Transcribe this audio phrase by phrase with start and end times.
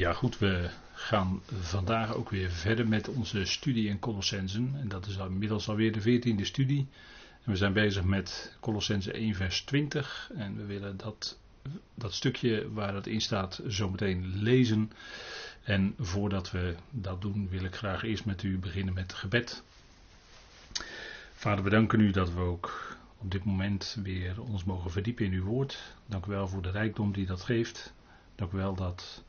[0.00, 4.74] Ja, goed, we gaan vandaag ook weer verder met onze studie in Colossensen.
[4.80, 6.88] En dat is inmiddels alweer de veertiende studie.
[7.44, 10.30] We zijn bezig met Colossensen 1, vers 20.
[10.34, 11.38] En we willen dat,
[11.94, 14.92] dat stukje waar dat in staat zometeen lezen.
[15.62, 19.62] En voordat we dat doen, wil ik graag eerst met u beginnen met gebed.
[21.34, 25.32] Vader, we danken u dat we ook op dit moment weer ons mogen verdiepen in
[25.32, 25.94] uw woord.
[26.06, 27.92] Dank u wel voor de rijkdom die dat geeft.
[28.34, 29.24] Dank u wel dat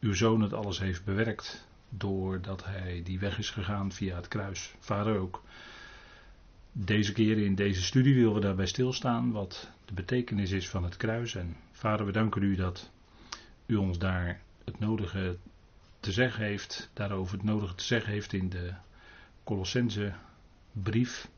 [0.00, 1.66] uw zoon het alles heeft bewerkt.
[1.88, 4.74] Doordat hij die weg is gegaan via het kruis.
[4.78, 5.42] Vader ook.
[6.72, 10.96] Deze keer in deze studie willen we daarbij stilstaan wat de betekenis is van het
[10.96, 11.34] kruis.
[11.34, 12.90] En vader, we danken u dat
[13.66, 15.36] u ons daar het nodige
[16.00, 18.72] te zeggen heeft, daarover het nodige te zeggen heeft in de
[19.44, 20.12] Colossense
[20.72, 21.28] brief,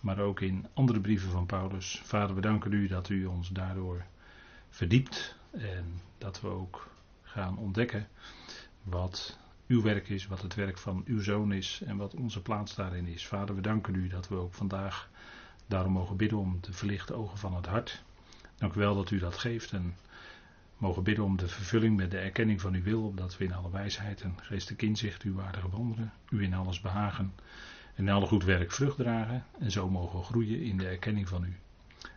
[0.00, 2.00] maar ook in andere brieven van Paulus.
[2.04, 4.04] Vader, we danken u dat u ons daardoor
[4.70, 6.91] verdiept en dat we ook
[7.32, 8.08] gaan ontdekken
[8.82, 12.74] wat uw werk is, wat het werk van uw zoon is en wat onze plaats
[12.74, 13.26] daarin is.
[13.26, 15.08] Vader, we danken u dat we ook vandaag
[15.66, 18.02] daarom mogen bidden om de verlichte ogen van het hart.
[18.56, 19.94] Dank u wel dat u dat geeft en
[20.76, 23.70] mogen bidden om de vervulling met de erkenning van uw wil, opdat we in alle
[23.70, 27.32] wijsheid en geestelijk inzicht uw waardige wandelen, u in alles behagen
[27.94, 31.56] en alle goed werk vrucht dragen en zo mogen groeien in de erkenning van u.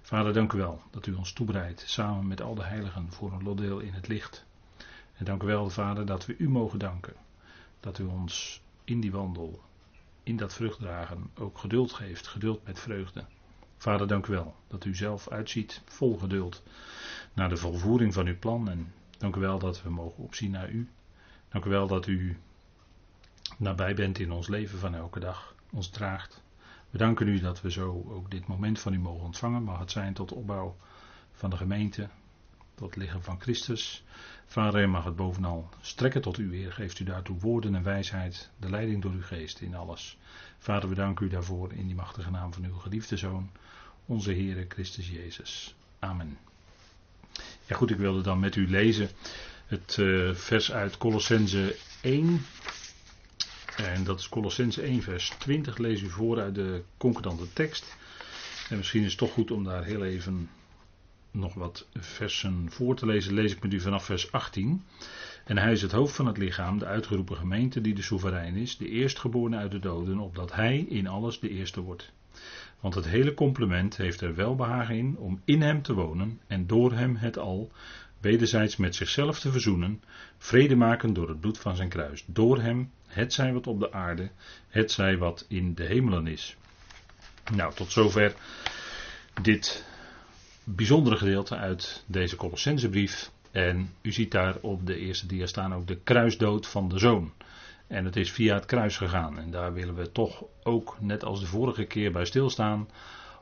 [0.02, 3.44] Vader, dank u wel dat u ons toebereidt samen met al de heiligen voor een
[3.44, 4.45] lotdeel in het licht.
[5.16, 7.14] En dank u wel, Vader, dat we u mogen danken.
[7.80, 9.62] Dat u ons in die wandel,
[10.24, 13.26] in dat vruchtdragen, ook geduld geeft, geduld met vreugde.
[13.78, 16.64] Vader, dank u wel dat u zelf uitziet, vol geduld,
[17.34, 18.70] naar de volvoering van uw plan.
[18.70, 20.90] En dank u wel dat we mogen opzien naar u.
[21.50, 22.38] Dank u wel dat u
[23.58, 26.44] nabij bent in ons leven van elke dag, ons draagt.
[26.90, 29.64] We danken u dat we zo ook dit moment van u mogen ontvangen.
[29.64, 30.76] Mag het zijn tot opbouw
[31.32, 32.10] van de gemeente,
[32.76, 34.04] tot het lichaam van Christus.
[34.46, 36.74] Vader, mag het bovenal strekken tot u weer.
[36.74, 40.18] Geeft u daartoe woorden en wijsheid, de leiding door uw geest in alles.
[40.58, 43.52] Vader, we danken u daarvoor in die machtige naam van uw geliefde Zoon,
[44.06, 45.76] onze Heere Christus Jezus.
[46.00, 46.38] Amen.
[47.66, 49.10] Ja goed, ik wilde dan met u lezen
[49.66, 52.46] het uh, vers uit Colossense 1.
[53.76, 55.78] En dat is Colossense 1 vers 20.
[55.78, 57.96] Lees u voor uit de concordante tekst.
[58.70, 60.50] En misschien is het toch goed om daar heel even
[61.36, 64.84] nog wat versen voor te lezen, lees ik met u vanaf vers 18.
[65.46, 68.78] En hij is het hoofd van het lichaam, de uitgeroepen gemeente die de soeverein is,
[68.78, 72.12] de eerstgeborene uit de doden, opdat hij in alles de eerste wordt.
[72.80, 76.92] Want het hele complement heeft er welbehagen in om in hem te wonen en door
[76.92, 77.72] hem het al
[78.20, 80.04] wederzijds met zichzelf te verzoenen,
[80.38, 82.24] vrede maken door het bloed van zijn kruis.
[82.28, 84.30] Door hem, het zij wat op de aarde,
[84.68, 86.56] het zij wat in de hemelen is.
[87.56, 88.36] Nou, tot zover
[89.42, 89.86] dit
[90.66, 93.32] bijzondere gedeelte uit deze Colossensebrief.
[93.52, 97.32] En u ziet daar op de eerste dia staan ook de kruisdood van de zoon.
[97.88, 99.40] En het is via het kruis gegaan.
[99.40, 102.90] En daar willen we toch ook, net als de vorige keer, bij stilstaan.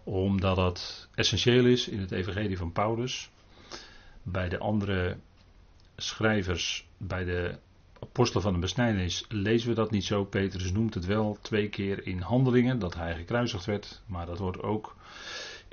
[0.03, 3.29] Omdat dat essentieel is in het Evangelie van Paulus.
[4.23, 5.17] Bij de andere
[5.95, 7.57] schrijvers, bij de
[7.99, 10.23] apostelen van de besnijdenis, lezen we dat niet zo.
[10.23, 14.01] Petrus noemt het wel twee keer in handelingen dat hij gekruisigd werd.
[14.05, 14.95] Maar dat wordt ook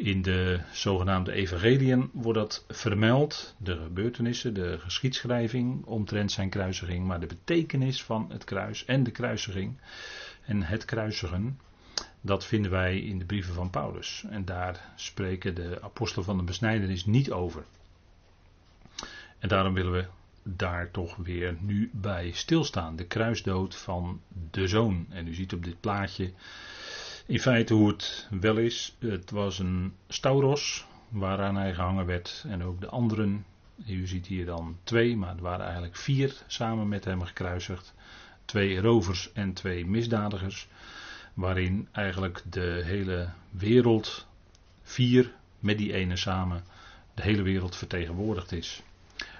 [0.00, 7.20] in de zogenaamde evangeliën wordt dat vermeld, de gebeurtenissen, de geschiedschrijving omtrent zijn kruisiging, maar
[7.20, 9.78] de betekenis van het kruis en de kruisiging
[10.44, 11.58] en het kruisigen,
[12.20, 14.24] dat vinden wij in de brieven van Paulus.
[14.30, 17.64] En daar spreken de apostelen van de besnijdenis niet over.
[19.38, 20.06] En daarom willen we
[20.42, 22.96] daar toch weer nu bij stilstaan.
[22.96, 25.06] De kruisdood van de zoon.
[25.10, 26.32] En u ziet op dit plaatje
[27.30, 32.62] in feite hoe het wel is, het was een stauros waaraan hij gehangen werd en
[32.62, 33.44] ook de anderen.
[33.86, 37.94] U ziet hier dan twee, maar er waren eigenlijk vier samen met hem gekruisigd.
[38.44, 40.68] Twee rovers en twee misdadigers,
[41.34, 44.26] waarin eigenlijk de hele wereld,
[44.82, 46.64] vier met die ene samen,
[47.14, 48.82] de hele wereld vertegenwoordigd is.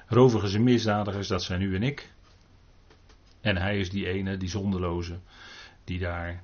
[0.07, 2.13] Rovers en misdadigers, dat zijn u en ik.
[3.41, 5.19] En hij is die ene, die zonderloze,
[5.85, 6.43] die daar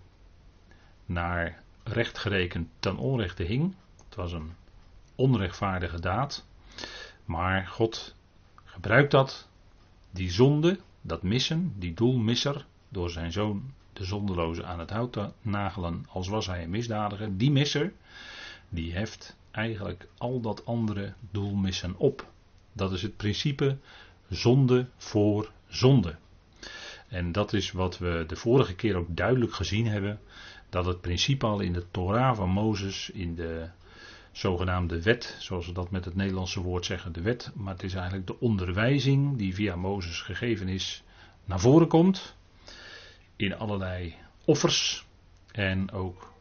[1.07, 3.75] naar recht gerekend ten onrechte hing.
[4.05, 4.53] Het was een
[5.15, 6.47] onrechtvaardige daad.
[7.25, 8.15] Maar God
[8.65, 9.49] gebruikt dat,
[10.11, 15.33] die zonde, dat missen, die doelmisser, door zijn zoon de zondeloze aan het hout te
[15.43, 17.37] nagelen, als was hij een misdadiger.
[17.37, 17.93] Die misser,
[18.69, 22.27] die heft eigenlijk al dat andere doelmissen op.
[22.73, 23.79] Dat is het principe
[24.29, 26.17] zonde voor zonde.
[27.09, 30.21] En dat is wat we de vorige keer ook duidelijk gezien hebben
[30.69, 33.69] dat het principe al in de Torah van Mozes, in de
[34.33, 37.95] zogenaamde wet, zoals we dat met het Nederlandse woord zeggen, de wet, maar het is
[37.95, 41.03] eigenlijk de onderwijzing die via Mozes gegeven is,
[41.45, 42.37] naar voren komt.
[43.37, 44.15] In allerlei
[44.45, 45.07] offers
[45.53, 46.33] en ook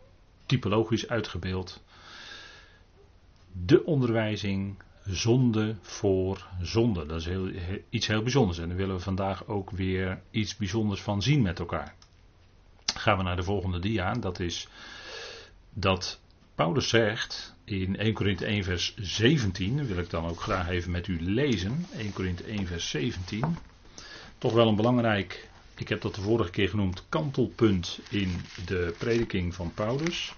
[0.46, 1.84] typologisch uitgebeeld.
[3.52, 7.06] De onderwijzing zonde voor zonde.
[7.06, 7.50] Dat is heel,
[7.90, 11.60] iets heel bijzonders en daar willen we vandaag ook weer iets bijzonders van zien met
[11.60, 11.96] elkaar.
[12.98, 14.68] Gaan we naar de volgende dia, dat is
[15.74, 16.20] dat
[16.56, 20.92] Paulus zegt in 1 Korinthe 1 vers 17, dat wil ik dan ook graag even
[20.92, 23.58] met u lezen, 1 Korinthe 1 vers 17,
[24.38, 29.56] toch wel een belangrijk, ik heb dat de vorige keer genoemd, kantelpunt in de prediking
[29.56, 30.34] van Paulus.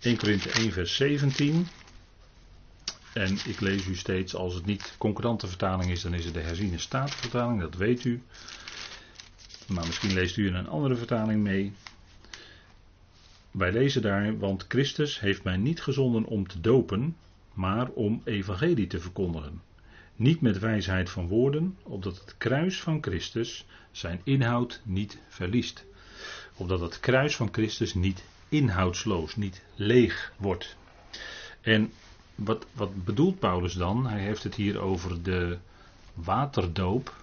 [0.00, 1.68] 1 Korinthe 1 vers 17.
[3.12, 6.40] En ik lees u steeds, als het niet concurrente vertaling is, dan is het de
[6.40, 8.22] herziene staatvertaling, dat weet u.
[9.66, 11.72] Maar misschien leest u in een andere vertaling mee.
[13.50, 17.16] Wij lezen daar, want Christus heeft mij niet gezonden om te dopen,
[17.52, 19.62] maar om evangelie te verkondigen.
[20.16, 25.84] Niet met wijsheid van woorden, opdat het kruis van Christus zijn inhoud niet verliest.
[26.56, 30.76] Opdat het kruis van Christus niet inhoudsloos, niet leeg wordt.
[31.60, 31.92] En
[32.34, 34.06] wat, wat bedoelt Paulus dan?
[34.06, 35.58] Hij heeft het hier over de
[36.14, 37.16] waterdoop.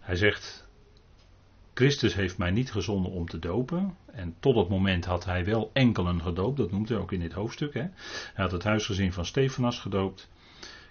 [0.00, 0.61] Hij zegt,
[1.82, 3.96] Christus heeft mij niet gezonden om te dopen.
[4.12, 6.56] En tot dat moment had hij wel enkelen gedoopt.
[6.56, 7.74] Dat noemt hij ook in dit hoofdstuk.
[7.74, 7.80] Hè.
[7.80, 7.90] Hij
[8.34, 10.30] had het huisgezin van Stefanas gedoopt.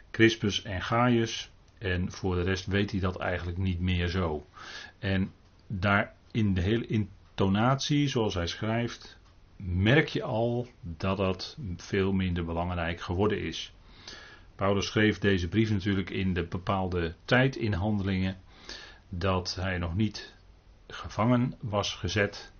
[0.09, 1.51] Crispus en Gaius.
[1.77, 4.45] En voor de rest weet hij dat eigenlijk niet meer zo.
[4.99, 5.31] En
[5.67, 9.17] daar in de hele intonatie, zoals hij schrijft,
[9.57, 13.73] merk je al dat dat veel minder belangrijk geworden is.
[14.55, 18.37] Paulus schreef deze brief natuurlijk in de bepaalde tijd in handelingen
[19.09, 20.39] dat hij nog niet
[20.91, 22.51] gevangen was gezet.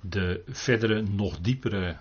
[0.00, 1.96] De verdere, nog diepere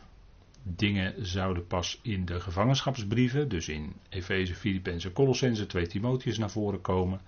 [0.64, 6.82] dingen zouden pas in de gevangenschapsbrieven, dus in Efeze, Filippenzen, Colossense, 2 Timotheus naar voren
[6.82, 7.22] komen.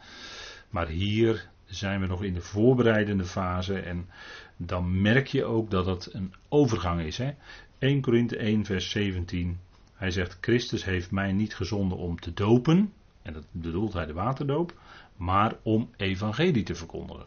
[0.70, 4.10] Maar hier zijn we nog in de voorbereidende fase en
[4.58, 7.18] dan merk je ook dat het een overgang is.
[7.18, 7.32] Hè?
[7.78, 9.60] 1 Korinthe 1 vers 17.
[9.94, 14.14] Hij zegt, Christus heeft mij niet gezonden om te dopen, en dat bedoelt hij de
[14.14, 14.80] waterdoop,
[15.16, 17.26] maar om evangelie te verkondigen.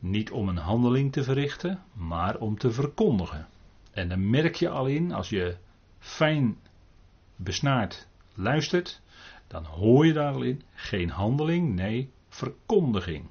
[0.00, 3.48] Niet om een handeling te verrichten, maar om te verkondigen.
[3.90, 5.56] En dan merk je al in, als je
[5.98, 6.58] fijn
[7.36, 9.00] besnaard luistert,
[9.46, 13.26] dan hoor je daar al in geen handeling, nee, verkondiging.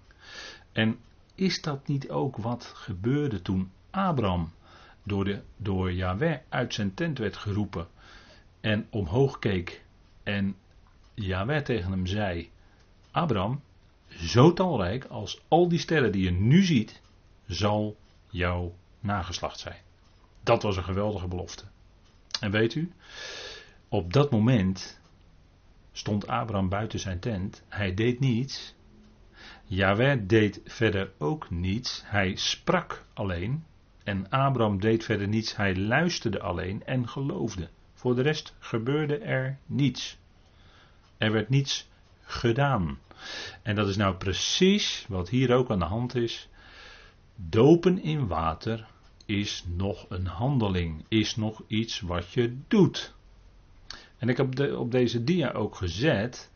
[0.71, 0.99] En
[1.35, 4.51] is dat niet ook wat gebeurde toen Abraham
[5.03, 7.87] door, de, door Yahweh uit zijn tent werd geroepen
[8.61, 9.83] en omhoog keek
[10.23, 10.55] en
[11.13, 12.49] Yahweh tegen hem zei:
[13.11, 13.61] Abraham,
[14.09, 17.01] zo talrijk als al die sterren die je nu ziet,
[17.47, 17.97] zal
[18.29, 19.81] jouw nageslacht zijn.
[20.43, 21.63] Dat was een geweldige belofte.
[22.39, 22.91] En weet u,
[23.89, 24.99] op dat moment
[25.91, 27.63] stond Abraham buiten zijn tent.
[27.67, 28.75] Hij deed niets.
[29.65, 32.01] Yahweh deed verder ook niets.
[32.05, 33.63] Hij sprak alleen.
[34.03, 35.55] En Abraham deed verder niets.
[35.55, 37.69] Hij luisterde alleen en geloofde.
[37.93, 40.17] Voor de rest gebeurde er niets.
[41.17, 41.89] Er werd niets
[42.21, 42.99] gedaan.
[43.61, 46.49] En dat is nou precies wat hier ook aan de hand is.
[47.35, 48.87] Dopen in water
[49.25, 53.13] is nog een handeling, is nog iets wat je doet.
[54.17, 56.51] En ik heb op deze dia ook gezet,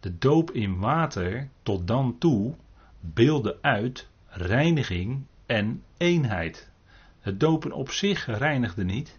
[0.00, 2.54] de doop in water tot dan toe
[3.00, 6.70] beelde uit reiniging en eenheid.
[7.20, 9.18] Het dopen op zich reinigde niet,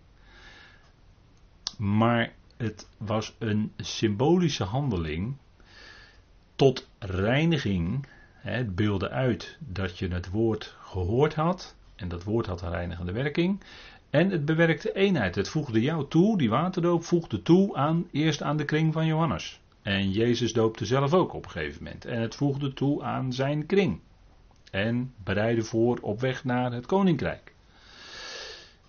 [1.78, 5.38] maar het was een symbolische handeling
[6.60, 8.06] tot reiniging.
[8.34, 13.12] Het beelde uit dat je het woord gehoord had en dat woord had een reinigende
[13.12, 13.60] werking.
[14.10, 15.36] En het bewerkte eenheid.
[15.36, 19.60] Het voegde jou toe, die waterdoop voegde toe aan, eerst aan de kring van Johannes.
[19.82, 22.06] En Jezus doopte zelf ook op een gegeven moment.
[22.06, 24.00] En het voegde toe aan zijn kring.
[24.72, 27.54] En bereidde voor op weg naar het koninkrijk.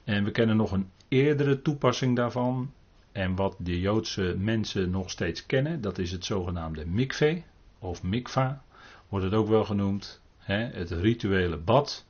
[0.04, 2.72] En we kennen nog een eerdere toepassing daarvan.
[3.12, 7.42] En wat de Joodse mensen nog steeds kennen, dat is het zogenaamde mikve
[7.80, 8.62] of mikva,
[9.08, 10.20] wordt het ook wel genoemd.
[10.38, 12.06] Hè, het rituele bad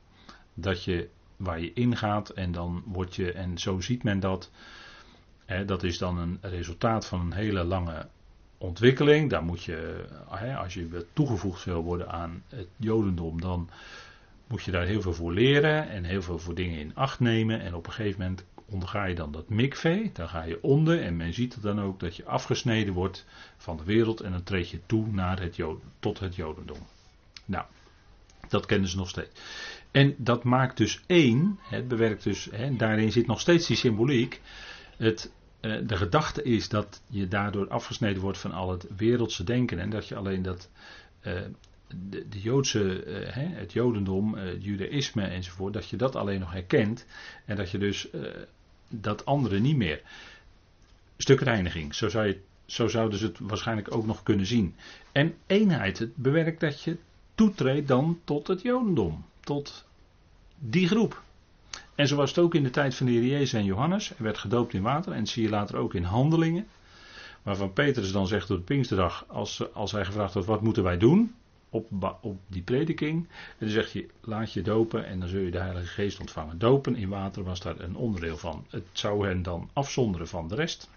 [0.53, 4.51] dat je, waar je ingaat en dan word je, en zo ziet men dat,
[5.45, 8.07] hè, dat is dan een resultaat van een hele lange
[8.57, 9.29] ontwikkeling.
[9.29, 13.69] Daar moet je, hè, als je toegevoegd wil worden aan het Jodendom, dan
[14.47, 17.61] moet je daar heel veel voor leren en heel veel voor dingen in acht nemen.
[17.61, 21.17] En op een gegeven moment onderga je dan dat mikvee, dan ga je onder en
[21.17, 23.25] men ziet dan ook dat je afgesneden wordt
[23.57, 25.59] van de wereld en dan treed je toe naar het
[25.99, 26.77] tot het Jodendom.
[27.45, 27.65] Nou,
[28.49, 29.39] dat kennen ze nog steeds.
[29.91, 34.41] En dat maakt dus één, het bewerkt dus, hè, daarin zit nog steeds die symboliek.
[34.97, 39.79] Het eh, de gedachte is dat je daardoor afgesneden wordt van al het wereldse denken
[39.79, 40.69] en dat je alleen dat
[41.19, 41.41] eh,
[42.09, 47.05] de, de, Joodse, hè, het Jodendom, het Judaïsme enzovoort, dat je dat alleen nog herkent
[47.45, 48.07] en dat je dus
[48.91, 50.01] dat andere niet meer.
[51.17, 54.75] Stuk reiniging, zo, zou zo zouden ze het waarschijnlijk ook nog kunnen zien.
[55.11, 56.97] En eenheid, het bewerkt dat je
[57.35, 59.85] toetreedt dan tot het Jodendom, tot
[60.59, 61.21] die groep.
[61.95, 64.07] En zo was het ook in de tijd van de en Johannes.
[64.07, 66.67] Hij werd gedoopt in water en zie je later ook in handelingen.
[67.41, 70.97] Waarvan Petrus dan zegt op de Pinksterdag, als, als hij gevraagd wordt, wat moeten wij
[70.97, 71.35] doen?
[71.73, 73.27] Op, op die prediking.
[73.27, 76.59] En dan zeg je, laat je dopen en dan zul je de Heilige Geest ontvangen.
[76.59, 78.65] Dopen in water was daar een onderdeel van.
[78.69, 80.89] Het zou hen dan afzonderen van de rest.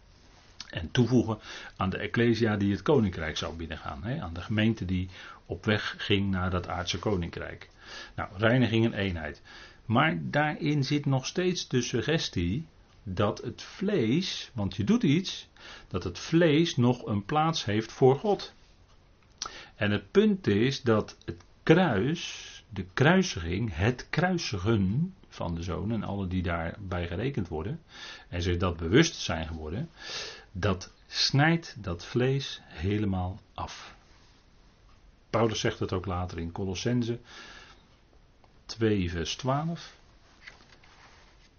[0.71, 1.39] En toevoegen
[1.77, 4.05] aan de Ecclesia die het koninkrijk zou binnengaan.
[4.05, 4.23] Hè?
[4.23, 5.09] Aan de gemeente die
[5.47, 7.69] op weg ging naar dat aardse koninkrijk.
[8.15, 9.43] Nou, reiniging en eenheid.
[9.85, 12.67] Maar daarin zit nog steeds de suggestie
[13.03, 15.49] dat het vlees, want je doet iets,
[15.89, 18.55] dat het vlees nog een plaats heeft voor God.
[19.75, 26.03] En het punt is dat het kruis, de kruisiging, het kruisigen van de zoon en
[26.03, 27.81] alle die daarbij gerekend worden,
[28.29, 29.91] en zich dat bewust zijn geworden,
[30.53, 33.95] dat snijdt dat vlees helemaal af.
[35.31, 37.19] Paulus zegt het ook later in Colossense
[38.67, 39.97] 2, vers 12.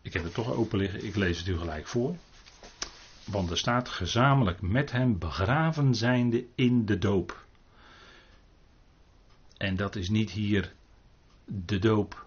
[0.01, 2.15] Ik heb het toch open liggen, ik lees het u gelijk voor.
[3.25, 7.44] Want er staat gezamenlijk met hem begraven zijnde in de doop.
[9.57, 10.74] En dat is niet hier
[11.45, 12.25] de doop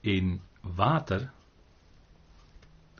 [0.00, 1.32] in water,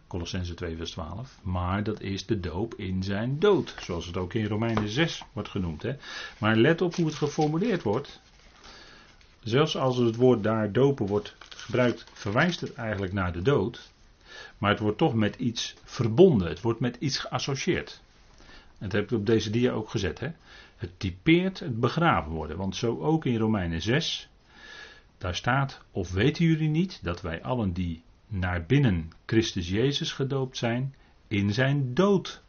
[0.06, 4.34] Colossense 2 vers 12, maar dat is de doop in zijn dood, zoals het ook
[4.34, 5.82] in Romeinen 6 wordt genoemd.
[5.82, 5.96] Hè.
[6.38, 8.20] Maar let op hoe het geformuleerd wordt.
[9.42, 13.92] Zelfs als het woord daar dopen wordt gebruikt, verwijst het eigenlijk naar de dood.
[14.58, 16.48] Maar het wordt toch met iets verbonden.
[16.48, 18.00] Het wordt met iets geassocieerd.
[18.78, 20.20] En dat heb ik op deze dia ook gezet.
[20.20, 20.32] Hè?
[20.84, 22.56] Het typeert het begraven worden.
[22.56, 24.28] Want zo ook in Romeinen 6.
[25.18, 30.56] Daar staat: Of weten jullie niet dat wij allen die naar binnen Christus Jezus gedoopt
[30.56, 30.94] zijn,
[31.28, 32.42] in zijn dood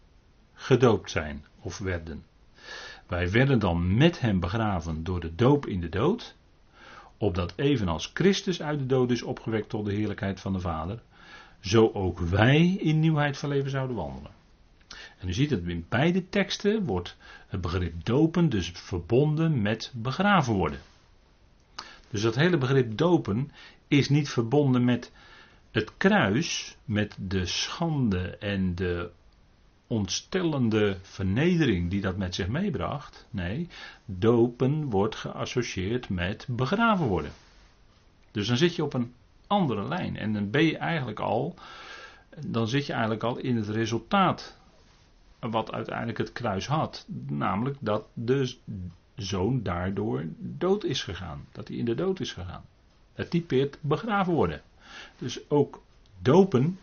[0.53, 2.23] gedoopt zijn of werden.
[3.07, 6.35] Wij werden dan met hem begraven door de doop in de dood
[7.17, 11.01] opdat evenals Christus uit de dood is opgewekt tot de heerlijkheid van de Vader,
[11.59, 14.34] zo ook wij in nieuwheid van leven zouden wandelen.
[15.17, 17.17] En u ziet het in beide teksten wordt
[17.47, 20.79] het begrip dopen dus verbonden met begraven worden.
[22.09, 23.51] Dus dat hele begrip dopen
[23.87, 25.11] is niet verbonden met
[25.71, 29.11] het kruis, met de schande en de
[29.87, 33.27] ontstellende vernedering die dat met zich meebracht.
[33.29, 33.67] Nee,
[34.05, 37.31] dopen wordt geassocieerd met begraven worden.
[38.31, 39.13] Dus dan zit je op een
[39.47, 40.17] andere lijn.
[40.17, 41.55] En dan ben je eigenlijk al,
[42.47, 44.57] dan zit je eigenlijk al in het resultaat
[45.39, 47.05] wat uiteindelijk het kruis had.
[47.27, 48.55] Namelijk dat de
[49.15, 51.45] zoon daardoor dood is gegaan.
[51.51, 52.65] Dat hij in de dood is gegaan.
[53.13, 54.61] Het typeert begraven worden.
[55.17, 55.83] Dus ook
[56.21, 56.79] dopen,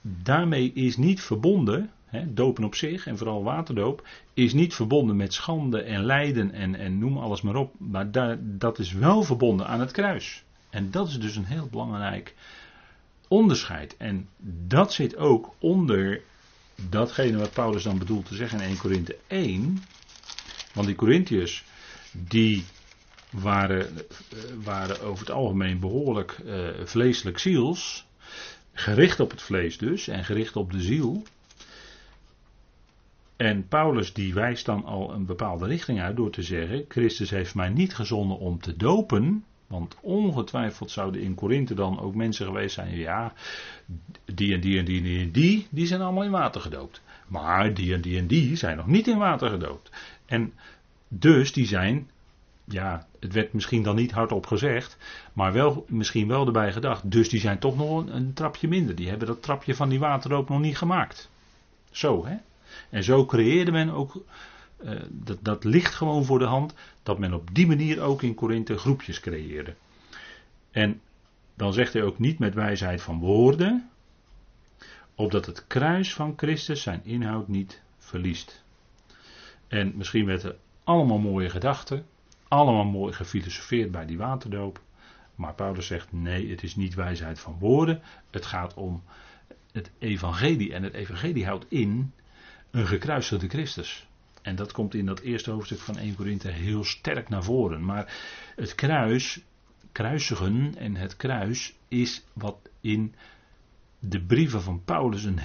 [0.00, 1.90] daarmee is niet verbonden
[2.28, 6.98] dopen op zich, en vooral waterdoop, is niet verbonden met schande en lijden en, en
[6.98, 7.74] noem alles maar op.
[7.78, 10.44] Maar dat is wel verbonden aan het kruis.
[10.70, 12.34] En dat is dus een heel belangrijk
[13.28, 13.96] onderscheid.
[13.96, 14.28] En
[14.66, 16.20] dat zit ook onder
[16.88, 19.82] datgene wat Paulus dan bedoelt te zeggen in 1 Korinthe 1.
[20.72, 21.64] Want die Corinthiërs,
[22.12, 22.64] die
[23.30, 24.04] waren, eh,
[24.64, 28.06] waren over het algemeen behoorlijk uh, vleeselijk ziels.
[28.72, 31.22] Gericht op het vlees dus en gericht op de ziel.
[33.36, 37.54] En Paulus die wijst dan al een bepaalde richting uit door te zeggen: Christus heeft
[37.54, 39.44] mij niet gezonden om te dopen.
[39.70, 43.32] Want ongetwijfeld zouden in Korinthe dan ook mensen geweest zijn, ja,
[44.24, 47.02] die en die en die en die en die, die zijn allemaal in water gedoopt.
[47.26, 49.90] Maar die en die en die zijn nog niet in water gedoopt.
[50.26, 50.52] En
[51.08, 52.10] dus die zijn,
[52.64, 54.96] ja, het werd misschien dan niet hardop gezegd,
[55.32, 57.10] maar wel, misschien wel erbij gedacht.
[57.10, 58.94] Dus die zijn toch nog een, trapje minder.
[58.94, 61.30] Die hebben dat trapje van die waterdoop nog niet gemaakt.
[61.90, 62.36] Zo, hè?
[62.90, 64.22] En zo creëerde men ook,
[64.84, 68.34] uh, dat, dat ligt gewoon voor de hand, dat men op die manier ook in
[68.34, 69.74] Korinthe groepjes creëerde.
[70.70, 71.00] En
[71.54, 73.90] dan zegt hij ook niet met wijsheid van woorden,
[75.14, 78.64] opdat het kruis van Christus zijn inhoud niet verliest.
[79.68, 82.06] En misschien werd er allemaal mooie gedachten,
[82.48, 84.80] allemaal mooi gefilosofeerd bij die waterdoop.
[85.34, 88.02] Maar Paulus zegt: nee, het is niet wijsheid van woorden.
[88.30, 89.02] Het gaat om
[89.72, 90.74] het evangelie.
[90.74, 92.12] En het evangelie houdt in
[92.70, 94.08] een gekruisigde Christus.
[94.42, 97.84] En dat komt in dat eerste hoofdstuk van 1 Korinthe heel sterk naar voren.
[97.84, 98.14] Maar
[98.56, 99.40] het kruis,
[99.92, 103.14] kruisigen en het kruis is wat in
[103.98, 105.38] de brieven van Paulus, een,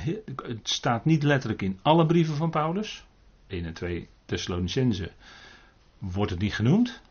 [0.44, 3.06] het staat niet letterlijk in alle brieven van Paulus.
[3.48, 5.12] 1 en 2 Thessalonicense
[5.98, 7.02] wordt het niet genoemd.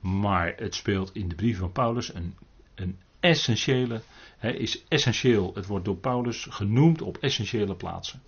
[0.00, 2.34] Maar het speelt in de brieven van Paulus een,
[2.74, 4.02] een essentiële,
[4.38, 5.54] hè, is essentieel.
[5.54, 8.22] Het wordt door Paulus genoemd op essentiële plaatsen.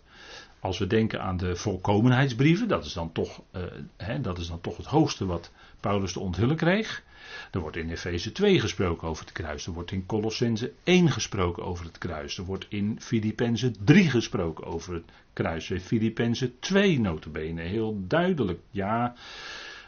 [0.64, 3.62] Als we denken aan de volkomenheidsbrieven, dat is dan toch, uh,
[3.96, 7.02] hè, dat is dan toch het hoogste wat Paulus te onthullen kreeg.
[7.50, 9.66] Er wordt in Efeze 2 gesproken over het kruis.
[9.66, 12.38] Er wordt in Colossense 1 gesproken over het kruis.
[12.38, 15.70] Er wordt in Filippenzen 3 gesproken over het kruis.
[15.70, 17.62] In Filippenzen 2 notabene.
[17.62, 18.60] Heel duidelijk.
[18.70, 19.14] Ja,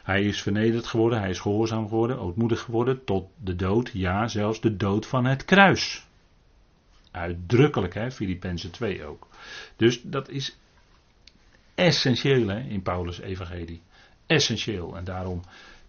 [0.03, 1.19] hij is vernederd geworden.
[1.19, 2.19] Hij is gehoorzaam geworden.
[2.19, 3.03] Ootmoedig geworden.
[3.03, 3.89] Tot de dood.
[3.93, 6.07] Ja, zelfs de dood van het kruis.
[7.11, 8.11] Uitdrukkelijk, hè.
[8.11, 9.27] Filippenzen 2 ook.
[9.75, 10.57] Dus dat is
[11.77, 13.81] essentieel hè, in Paulus' evangelie.
[14.25, 14.97] Essentieel.
[14.97, 15.41] En daarom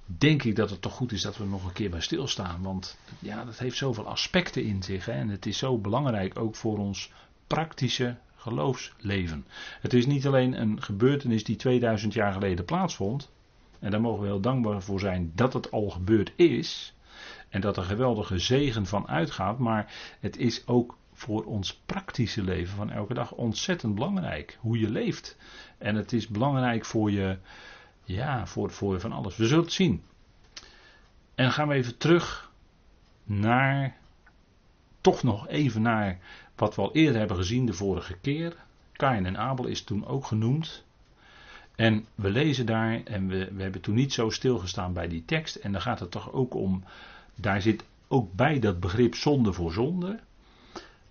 [0.06, 2.62] denk ik dat het toch goed is dat we nog een keer bij stilstaan.
[2.62, 5.04] Want ja, dat heeft zoveel aspecten in zich.
[5.04, 7.12] Hè, en het is zo belangrijk ook voor ons
[7.46, 9.46] praktische geloofsleven.
[9.80, 13.30] Het is niet alleen een gebeurtenis die 2000 jaar geleden plaatsvond.
[13.78, 16.94] En daar mogen we heel dankbaar voor zijn dat het al gebeurd is.
[17.48, 19.58] En dat er geweldige zegen van uitgaat.
[19.58, 24.58] Maar het is ook voor ons praktische leven van elke dag ontzettend belangrijk.
[24.60, 25.36] Hoe je leeft.
[25.78, 27.38] En het is belangrijk voor je,
[28.04, 29.36] ja, voor, voor van alles.
[29.36, 30.02] We zullen het zien.
[31.34, 32.50] En gaan we even terug
[33.24, 33.96] naar,
[35.00, 36.18] toch nog even naar
[36.54, 38.56] wat we al eerder hebben gezien de vorige keer.
[38.92, 40.84] Kain en Abel is toen ook genoemd.
[41.74, 45.56] En we lezen daar, en we, we hebben toen niet zo stilgestaan bij die tekst.
[45.56, 46.84] En dan gaat het toch ook om,
[47.34, 50.20] daar zit ook bij dat begrip zonde voor zonde.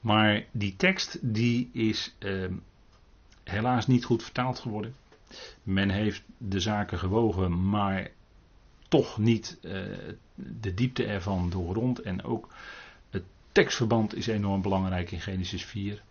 [0.08, 2.46] Maar die tekst die is eh,
[3.44, 4.96] helaas niet goed vertaald geworden.
[5.64, 8.10] Men heeft de zaken gewogen, maar
[8.88, 9.72] toch niet uh,
[10.36, 12.02] de diepte ervan doorgrond.
[12.02, 12.54] En ook
[13.10, 16.02] het tekstverband is enorm belangrijk in Genesis 4.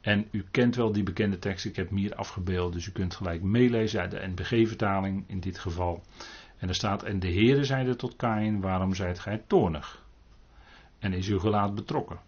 [0.00, 3.14] En u kent wel die bekende tekst, ik heb hem hier afgebeeld, dus u kunt
[3.14, 6.02] gelijk meelezen uit de NBG-vertaling in dit geval.
[6.58, 10.04] En er staat, en de Heere zeide tot Kain, waarom zijt gij toornig?
[10.98, 12.20] En is uw gelaat betrokken?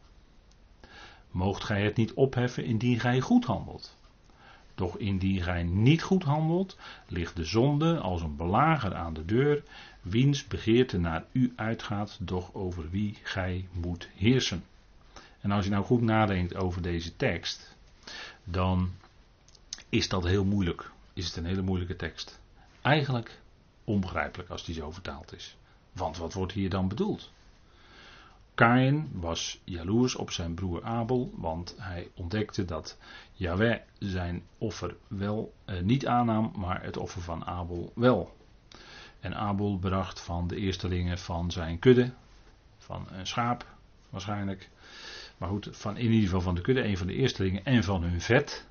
[1.31, 3.97] Moogt gij het niet opheffen indien gij goed handelt?
[4.75, 9.63] Doch indien gij niet goed handelt, ligt de zonde als een belager aan de deur,
[10.03, 14.65] wiens begeerte naar u uitgaat, doch over wie gij moet heersen.
[15.41, 17.77] En als je nou goed nadenkt over deze tekst,
[18.45, 18.91] dan
[19.89, 20.91] is dat heel moeilijk.
[21.13, 22.41] Is het een hele moeilijke tekst.
[22.83, 23.41] Eigenlijk
[23.85, 25.57] onbegrijpelijk als die zo vertaald is.
[25.93, 27.31] Want wat wordt hier dan bedoeld?
[28.59, 32.99] Kain was jaloers op zijn broer Abel, want hij ontdekte dat
[33.33, 38.37] Yahweh zijn offer wel eh, niet aannam, maar het offer van Abel wel.
[39.21, 42.11] En Abel bracht van de eerstelingen van zijn kudde,
[42.79, 43.67] van een schaap
[44.11, 44.71] waarschijnlijk,
[45.37, 48.03] maar goed, van, in ieder geval van de kudde, een van de eerstelingen en van
[48.03, 48.67] hun vet.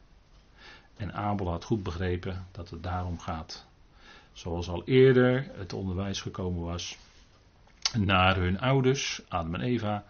[0.96, 3.66] En Abel had goed begrepen dat het daarom gaat.
[4.32, 6.98] Zoals al eerder het onderwijs gekomen was
[7.94, 10.06] naar hun ouders, Adam en Eva,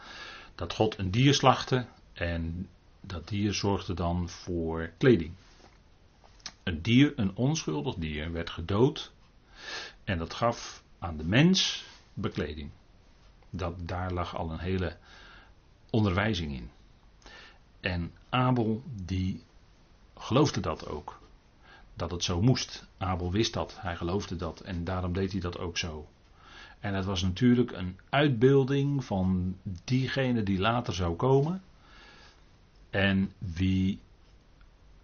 [0.56, 2.70] dat God een dier slachtte en
[3.02, 5.34] dat dier zorgde dan voor kleding.
[6.64, 9.12] Een dier, een onschuldig dier, werd gedood
[10.04, 12.70] en dat gaf aan de mens bekleding.
[13.50, 14.98] Dat, daar lag al een hele
[15.90, 16.70] onderwijzing in.
[17.80, 19.44] En Abel die
[20.18, 21.20] geloofde dat ook.
[21.94, 22.88] Dat het zo moest.
[22.98, 26.08] Abel wist dat, hij geloofde dat en daarom deed hij dat ook zo.
[26.80, 31.62] En het was natuurlijk een uitbeelding van diegene die later zou komen.
[32.90, 34.00] En wie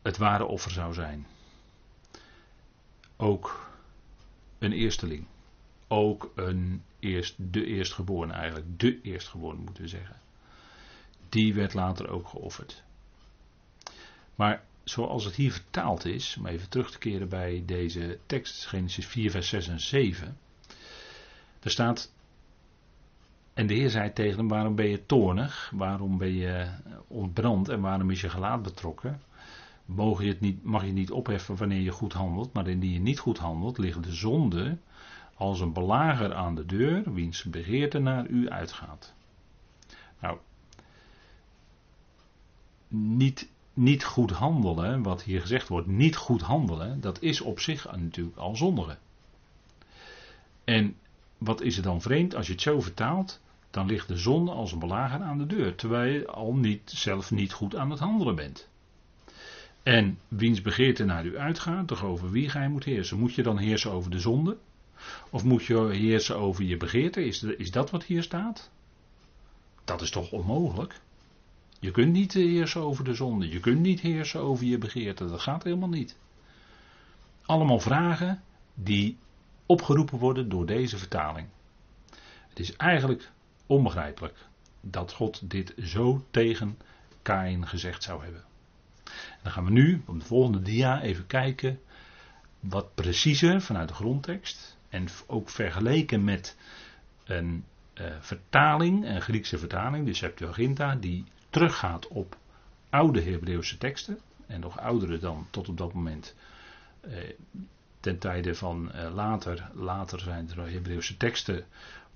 [0.01, 1.25] het ware offer zou zijn.
[3.15, 3.71] Ook
[4.59, 5.25] een eersteling.
[5.87, 8.79] Ook een eerst, de eerstgeborene eigenlijk.
[8.79, 10.15] De eerstgeborene moeten we zeggen.
[11.29, 12.83] Die werd later ook geofferd.
[14.35, 19.05] Maar zoals het hier vertaald is, om even terug te keren bij deze tekst, Genesis
[19.05, 20.37] 4, vers 6 en 7.
[21.63, 22.11] Er staat.
[23.53, 25.71] En de Heer zei tegen hem: Waarom ben je toornig?
[25.75, 26.69] Waarom ben je
[27.07, 27.69] ontbrand?
[27.69, 29.21] En waarom is je gelaat betrokken?
[29.85, 32.99] Mag je, het niet, mag je niet opheffen wanneer je goed handelt, maar indien je
[32.99, 34.77] niet goed handelt, ligt de zonde
[35.35, 39.13] als een belager aan de deur, wiens begeerte naar u uitgaat.
[40.19, 40.37] Nou,
[42.87, 47.91] niet, niet goed handelen, wat hier gezegd wordt, niet goed handelen, dat is op zich
[47.91, 48.97] natuurlijk al zondige.
[50.63, 50.95] En
[51.43, 53.41] wat is er dan vreemd als je het zo vertaalt?
[53.69, 57.31] Dan ligt de zonde als een belager aan de deur, terwijl je al niet, zelf
[57.31, 58.67] niet goed aan het handelen bent.
[59.83, 63.19] En wiens begeerte naar u uitgaat, toch over wie gij moet heersen.
[63.19, 64.57] Moet je dan heersen over de zonde?
[65.29, 67.25] Of moet je heersen over je begeerte?
[67.25, 68.69] Is, is dat wat hier staat?
[69.83, 70.99] Dat is toch onmogelijk?
[71.79, 73.49] Je kunt niet heersen over de zonde.
[73.49, 75.27] Je kunt niet heersen over je begeerte.
[75.27, 76.15] Dat gaat helemaal niet.
[77.45, 79.17] Allemaal vragen die
[79.73, 81.47] opgeroepen worden door deze vertaling.
[82.49, 83.31] Het is eigenlijk
[83.65, 84.37] onbegrijpelijk
[84.81, 86.77] dat God dit zo tegen
[87.21, 88.43] Kain gezegd zou hebben.
[89.43, 91.79] dan gaan we nu op de volgende dia even kijken
[92.59, 96.57] wat preciezer vanuit de grondtekst en ook vergeleken met
[97.23, 102.37] een uh, vertaling, een Griekse vertaling, de Septuaginta, die teruggaat op
[102.89, 106.35] oude Hebreeuwse teksten en nog oudere dan tot op dat moment
[107.07, 107.13] uh,
[108.03, 111.65] ten tijde van uh, later, later zijn er Hebreeuwse teksten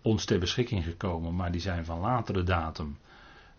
[0.02, 2.98] ons ter beschikking gekomen, maar die zijn van latere datum.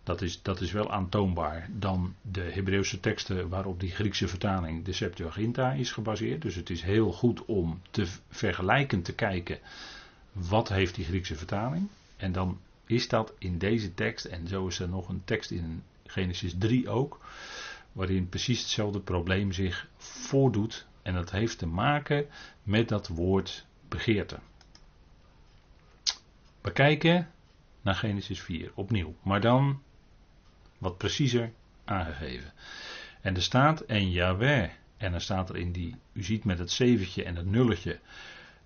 [0.03, 4.93] Dat is, dat is wel aantoonbaar dan de Hebreeuwse teksten waarop die Griekse vertaling, de
[4.93, 6.41] Septuaginta, is gebaseerd.
[6.41, 9.59] Dus het is heel goed om te vergelijken te kijken
[10.31, 11.87] wat heeft die Griekse vertaling.
[12.17, 15.83] En dan is dat in deze tekst, en zo is er nog een tekst in
[16.05, 17.19] Genesis 3 ook,
[17.91, 20.87] waarin precies hetzelfde probleem zich voordoet.
[21.01, 22.25] En dat heeft te maken
[22.63, 24.39] met dat woord begeerte.
[26.61, 27.31] We kijken
[27.81, 29.81] naar Genesis 4 opnieuw, maar dan
[30.77, 31.51] wat preciezer
[31.85, 32.53] aangegeven.
[33.21, 36.71] En er staat en Yahweh, en dan staat er in die, u ziet met het
[36.71, 37.99] zeventje en het nulletje,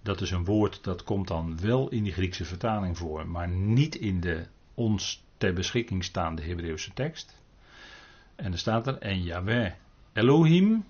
[0.01, 3.95] dat is een woord dat komt dan wel in die Griekse vertaling voor, maar niet
[3.95, 7.41] in de ons ter beschikking staande Hebreeuwse tekst.
[8.35, 9.71] En er staat er en Yahweh
[10.13, 10.85] Elohim,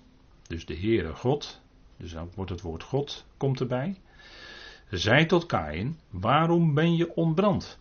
[0.46, 1.60] dus de Heere God,
[1.96, 4.00] dus dan wordt het woord God, komt erbij.
[4.90, 7.78] Zij tot Kain, waarom ben je ontbrand?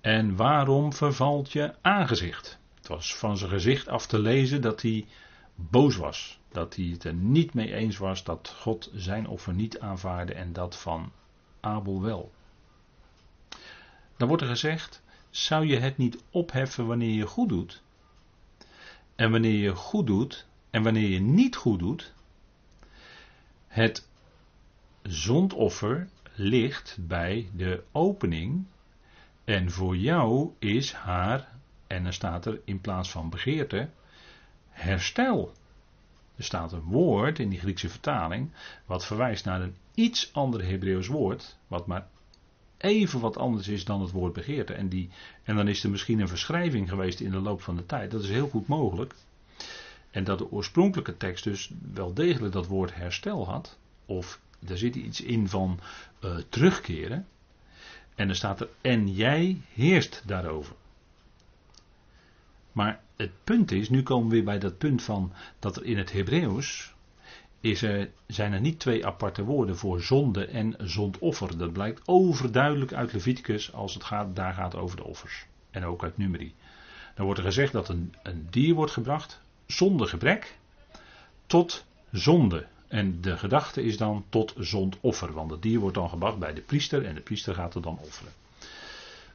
[0.00, 2.58] En waarom vervalt je aangezicht?
[2.74, 5.06] Het was van zijn gezicht af te lezen dat hij
[5.54, 6.38] boos was.
[6.48, 10.52] Dat hij het er niet mee eens was dat God zijn offer niet aanvaarde en
[10.52, 11.12] dat van
[11.60, 12.32] Abel wel.
[14.16, 17.82] Dan wordt er gezegd: zou je het niet opheffen wanneer je goed doet?
[19.14, 22.12] En wanneer je goed doet en wanneer je niet goed doet,
[23.66, 24.08] het
[25.02, 28.66] zondoffer ligt bij de opening
[29.44, 31.48] en voor jou is haar,
[31.86, 33.88] en dan staat er in plaats van begeerte,
[34.68, 35.52] herstel.
[36.36, 38.50] Er staat een woord in die Griekse vertaling,
[38.86, 42.08] wat verwijst naar een iets ander Hebreeuws woord, wat maar
[42.76, 44.74] even wat anders is dan het woord begeerte.
[44.74, 45.10] En, die,
[45.42, 48.10] en dan is er misschien een verschrijving geweest in de loop van de tijd.
[48.10, 49.14] Dat is heel goed mogelijk.
[50.10, 54.94] En dat de oorspronkelijke tekst dus wel degelijk dat woord herstel had, of er zit
[54.94, 55.80] iets in van
[56.24, 57.26] uh, terugkeren.
[58.14, 60.74] En er staat er, en jij heerst daarover.
[62.72, 65.98] Maar het punt is, nu komen we weer bij dat punt van dat er in
[65.98, 66.94] het Hebreeuws
[67.60, 71.58] is er, zijn er niet twee aparte woorden voor zonde en zondoffer.
[71.58, 75.46] Dat blijkt overduidelijk uit Leviticus als het gaat, daar gaat over de offers.
[75.70, 76.54] En ook uit Numeri.
[77.14, 80.58] Dan wordt er gezegd dat een, een dier wordt gebracht zonder gebrek
[81.46, 82.66] tot zonde.
[82.88, 85.32] En de gedachte is dan tot zondoffer.
[85.32, 87.98] Want het dier wordt dan gebracht bij de priester en de priester gaat er dan
[87.98, 88.32] offeren.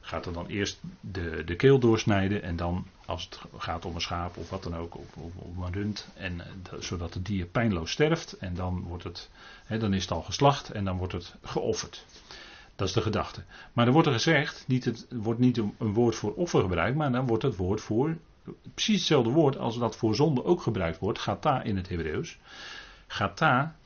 [0.00, 4.00] Gaat er dan eerst de, de keel doorsnijden en dan, als het gaat om een
[4.00, 8.32] schaap of wat dan ook, of, een rund, en, eh, zodat het dier pijnloos sterft.
[8.32, 9.30] En dan, wordt het,
[9.64, 12.04] hè, dan is het al geslacht en dan wordt het geofferd.
[12.76, 13.42] Dat is de gedachte.
[13.72, 17.12] Maar er wordt er gezegd, niet het wordt niet een woord voor offer gebruikt, maar
[17.12, 18.16] dan wordt het woord voor,
[18.74, 22.38] precies hetzelfde woord als dat voor zonde ook gebruikt wordt, gaat daar in het Hebreeuws.
[23.06, 23.76] Gata.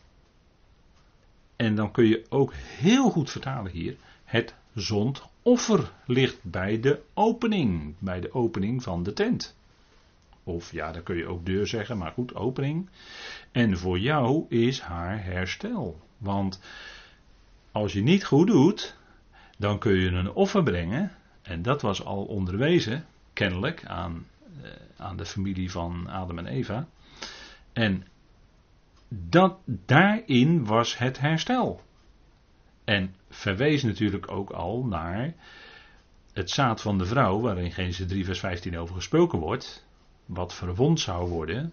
[1.57, 3.97] En dan kun je ook heel goed vertalen hier.
[4.25, 7.95] Het zondoffer ligt bij de opening.
[7.99, 9.57] Bij de opening van de tent.
[10.45, 12.89] Of ja, dan kun je ook deur zeggen, maar goed, opening.
[13.53, 16.01] En voor jou is haar herstel.
[16.19, 16.61] Want
[17.73, 18.97] als je niet goed doet,
[19.59, 21.13] dan kun je een offer brengen.
[21.43, 24.27] En dat was al onderwezen, kennelijk, aan,
[24.97, 26.87] aan de familie van Adam en Eva.
[27.73, 28.07] En
[29.09, 31.83] dat, daarin was het herstel.
[32.85, 35.35] En verwees natuurlijk ook al naar
[36.33, 39.87] het zaad van de vrouw, waarin Genesis 3 vers 15 over gesproken wordt,
[40.27, 41.73] wat verwond zou worden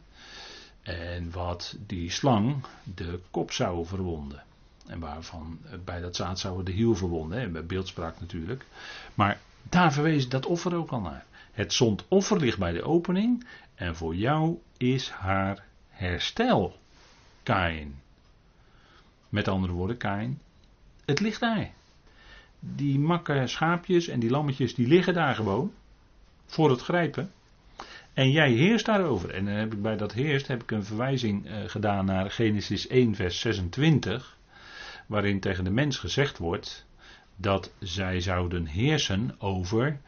[0.81, 4.43] en wat die slang de kop zou verwonden.
[4.87, 8.65] En waarvan bij dat zaad zou de hiel verwonden, hè, bij beeldspraak natuurlijk.
[9.15, 11.25] Maar daar verwees dat offer ook al naar.
[11.57, 16.79] Het zondoffer ligt bij de opening en voor jou is haar herstel.
[17.43, 17.95] Kain.
[19.29, 20.41] Met andere woorden, Kain,
[21.05, 21.71] het ligt daar.
[22.59, 25.73] Die makke schaapjes en die lammetjes, die liggen daar gewoon.
[26.45, 27.31] Voor het grijpen.
[28.13, 29.29] En jij heerst daarover.
[29.29, 32.87] En dan heb ik bij dat heerst heb ik een verwijzing uh, gedaan naar Genesis
[32.87, 34.37] 1, vers 26.
[35.05, 36.85] Waarin tegen de mens gezegd wordt
[37.35, 39.99] dat zij zouden heersen over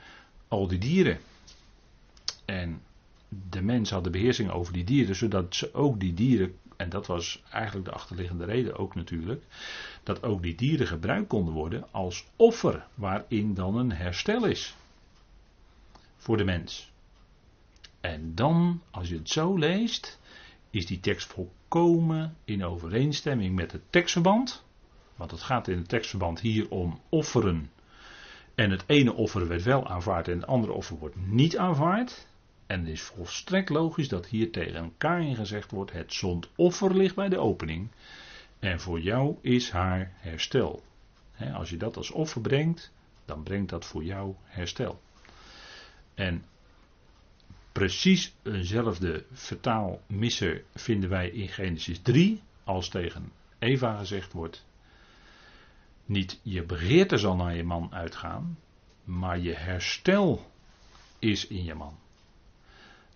[0.47, 1.19] al die dieren.
[2.49, 2.81] En
[3.49, 7.07] de mens had de beheersing over die dieren, zodat ze ook die dieren, en dat
[7.07, 9.43] was eigenlijk de achterliggende reden ook natuurlijk,
[10.03, 14.75] dat ook die dieren gebruikt konden worden als offer, waarin dan een herstel is
[16.17, 16.91] voor de mens.
[18.01, 20.19] En dan, als je het zo leest,
[20.69, 24.63] is die tekst volkomen in overeenstemming met het tekstverband.
[25.15, 27.71] Want het gaat in het tekstverband hier om offeren.
[28.55, 32.27] En het ene offer werd wel aanvaard en het andere offer wordt niet aanvaard.
[32.69, 37.29] En het is volstrekt logisch dat hier tegen Kain gezegd wordt: het zondoffer ligt bij
[37.29, 37.91] de opening.
[38.60, 40.84] En voor jou is haar herstel.
[41.53, 42.91] als je dat als offer brengt,
[43.25, 45.01] dan brengt dat voor jou herstel.
[46.13, 46.45] En
[47.71, 54.65] precies eenzelfde vertaalmisser vinden wij in Genesis 3, als tegen Eva gezegd wordt:
[56.05, 58.60] Niet je begeerte zal naar je man uitgaan,
[59.03, 60.51] maar je herstel
[61.19, 61.97] is in je man.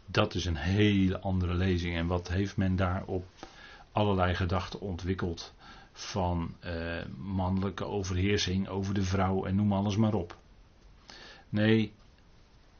[0.05, 1.95] Dat is een hele andere lezing.
[1.95, 3.25] En wat heeft men daar op
[3.91, 5.53] allerlei gedachten ontwikkeld
[5.91, 10.37] van eh, mannelijke overheersing over de vrouw en noem alles maar op.
[11.49, 11.93] Nee,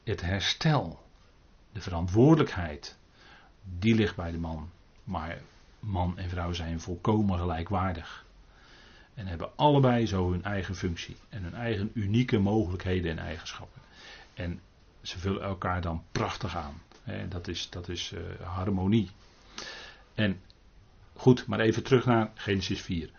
[0.04, 1.02] het herstel,
[1.72, 2.96] de verantwoordelijkheid,
[3.78, 4.70] die ligt bij de man.
[5.04, 5.38] Maar
[5.80, 8.24] man en vrouw zijn volkomen gelijkwaardig.
[9.14, 13.82] En hebben allebei zo hun eigen functie en hun eigen unieke mogelijkheden en eigenschappen.
[14.34, 14.60] En
[15.02, 16.82] ze vullen elkaar dan prachtig aan.
[17.28, 19.10] Dat is, dat is uh, harmonie.
[20.14, 20.40] En
[21.12, 23.10] goed, maar even terug naar Genesis 4.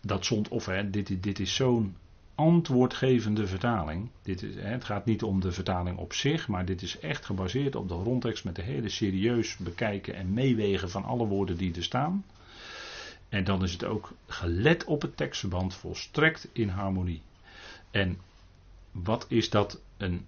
[0.00, 1.96] Dat zondoffer, dit, dit is zo'n
[2.34, 4.08] antwoordgevende vertaling.
[4.22, 7.74] Dit is, het gaat niet om de vertaling op zich, maar dit is echt gebaseerd
[7.76, 11.82] op de grondtekst met de hele serieus bekijken en meewegen van alle woorden die er
[11.82, 12.24] staan.
[13.28, 17.22] En dan is het ook gelet op het tekstverband volstrekt in harmonie.
[17.90, 18.18] En
[18.90, 20.26] wat is dat een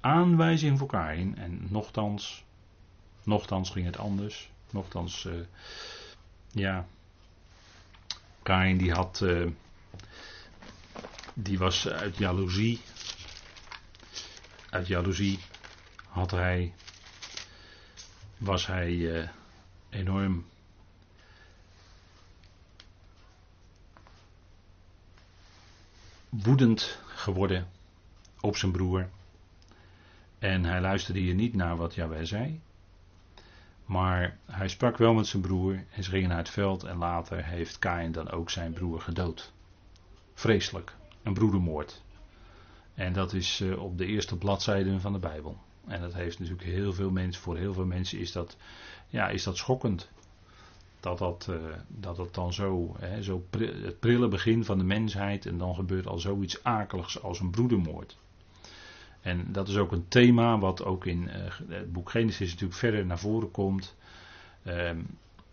[0.00, 1.36] aanwijzing voor Kain?
[1.36, 2.44] En nochtans,
[3.22, 4.50] nochtans ging het anders.
[4.70, 5.34] Nochtans, uh,
[6.50, 6.86] ja,
[8.42, 9.50] Kain die had, uh,
[11.34, 12.80] die was uit jaloezie,
[14.70, 15.38] uit jaloezie
[16.08, 16.74] had hij,
[18.38, 19.28] was hij uh,
[19.88, 20.44] enorm
[26.28, 27.68] woedend geworden
[28.40, 29.08] op zijn broer.
[30.40, 32.60] En hij luisterde hier niet naar wat Jaweh zei.
[33.84, 37.44] Maar hij sprak wel met zijn broer en ze gingen naar het veld en later
[37.44, 39.52] heeft Kain dan ook zijn broer gedood.
[40.34, 42.02] Vreselijk, een broedermoord.
[42.94, 45.58] En dat is eh, op de eerste bladzijden van de Bijbel.
[45.86, 48.56] En dat heeft natuurlijk heel veel mensen, voor heel veel mensen is dat,
[49.08, 50.10] ja, is dat schokkend.
[51.00, 51.56] Dat dat, uh,
[51.88, 56.06] dat het dan zo, hè, zo het prille begin van de mensheid en dan gebeurt
[56.06, 58.16] al zoiets akeligs als een broedermoord.
[59.20, 61.32] En dat is ook een thema wat ook in uh,
[61.68, 63.96] het boek Genesis natuurlijk verder naar voren komt.
[64.66, 65.06] Um,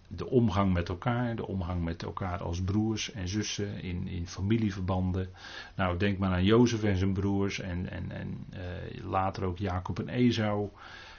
[0.08, 5.30] de omgang met elkaar, de omgang met elkaar als broers en zussen in, in familieverbanden.
[5.76, 10.00] Nou, denk maar aan Jozef en zijn broers en, en, en uh, later ook Jacob
[10.00, 10.70] en Esau.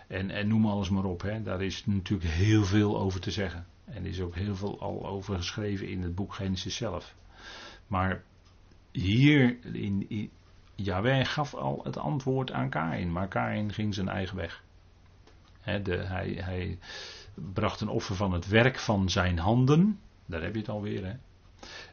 [0.06, 1.22] En, en noem alles maar op.
[1.22, 1.42] Hè.
[1.42, 3.66] Daar is natuurlijk heel veel over te zeggen.
[3.84, 7.14] En er is ook heel veel al over geschreven in het boek Genesis zelf.
[7.86, 8.22] Maar
[8.90, 10.30] hier in, in
[10.80, 14.62] Yahweh gaf al het antwoord aan Kain, maar Kain ging zijn eigen weg.
[15.82, 16.78] de, hij, hij,
[17.34, 21.04] bracht een offer van het werk van zijn handen, daar heb je het alweer.
[21.04, 21.14] Hè?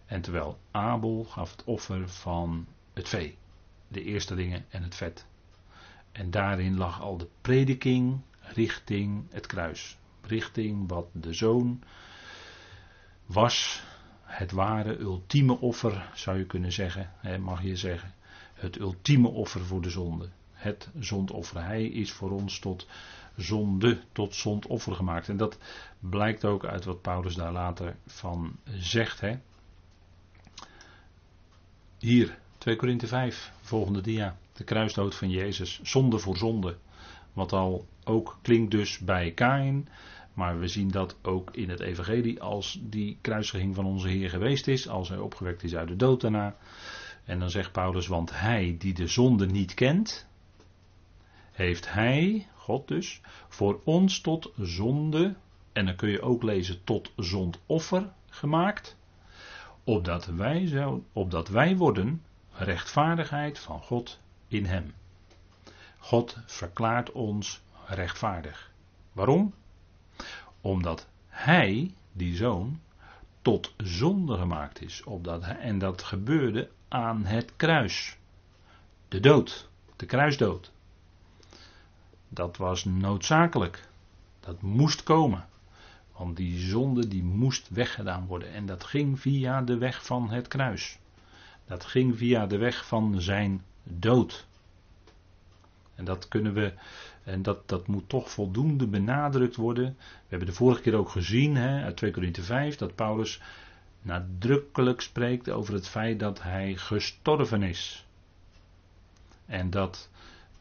[0.05, 3.37] En terwijl Abel gaf het offer van het vee,
[3.87, 5.25] de eerste dingen en het vet.
[6.11, 9.97] En daarin lag al de prediking richting het kruis.
[10.21, 11.83] Richting wat de zoon
[13.25, 13.83] was,
[14.21, 18.13] het ware ultieme offer, zou je kunnen zeggen, mag je zeggen
[18.55, 20.29] het ultieme offer voor de zonde.
[20.51, 21.63] Het zondoffer.
[21.63, 22.87] Hij is voor ons tot
[23.35, 25.29] zonde, tot zondoffer gemaakt.
[25.29, 25.57] En dat
[25.99, 29.19] blijkt ook uit wat Paulus daar later van zegt.
[29.21, 29.37] Hè?
[31.99, 34.37] Hier, 2 Korinthe 5, volgende dia.
[34.53, 36.77] De kruisdood van Jezus, zonde voor zonde.
[37.33, 39.87] Wat al ook klinkt dus bij Kain.
[40.33, 44.67] Maar we zien dat ook in het evangelie als die kruisiging van onze Heer geweest
[44.67, 44.87] is.
[44.87, 46.55] Als hij opgewekt is uit de dood daarna.
[47.25, 50.27] En dan zegt Paulus, want hij die de zonde niet kent,
[51.51, 55.35] heeft hij, God dus, voor ons tot zonde,
[55.73, 58.97] en dan kun je ook lezen tot zondoffer gemaakt,
[59.83, 64.93] opdat wij, zo, opdat wij worden rechtvaardigheid van God in hem.
[65.97, 68.71] God verklaart ons rechtvaardig.
[69.11, 69.53] Waarom?
[70.61, 72.79] Omdat hij, die zoon,
[73.41, 75.03] tot zonde gemaakt is.
[75.03, 78.17] Opdat en dat gebeurde aan het kruis.
[79.07, 80.71] De dood, de kruisdood.
[82.29, 83.87] dat was noodzakelijk.
[84.39, 85.45] Dat moest komen.
[86.17, 88.53] Want die zonde die moest weggedaan worden.
[88.53, 90.99] En dat ging via de weg van het kruis.
[91.65, 94.45] Dat ging via de weg van zijn dood.
[95.95, 96.73] En dat kunnen we,
[97.23, 99.95] en dat, dat moet toch voldoende benadrukt worden.
[99.97, 103.41] We hebben de vorige keer ook gezien, hè, uit 2 Korinthe 5, dat Paulus
[104.05, 108.05] nadrukkelijk spreekt over het feit dat hij gestorven is.
[109.45, 110.09] En dat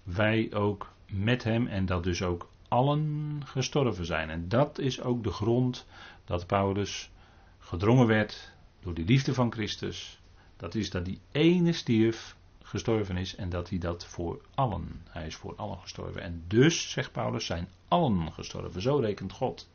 [0.03, 4.31] wij ook met hem en dat dus ook allen gestorven zijn.
[4.31, 5.87] En dat is ook de grond
[6.25, 7.11] dat Paulus
[7.59, 10.21] gedrongen werd door de liefde van Christus.
[10.57, 15.03] Dat is dat die ene stierf gestorven is en dat hij dat voor allen.
[15.09, 16.23] Hij is voor allen gestorven.
[16.23, 18.83] En dus, zegt Paulus, zijn allen gestorven.
[18.83, 19.69] Zo rekent God.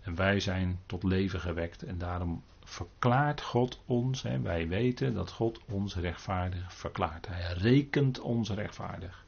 [0.00, 4.22] En wij zijn tot leven gewekt en daarom verklaart God ons.
[4.22, 7.26] Hè, wij weten dat God ons rechtvaardig verklaart.
[7.26, 9.24] Hij rekent ons rechtvaardig.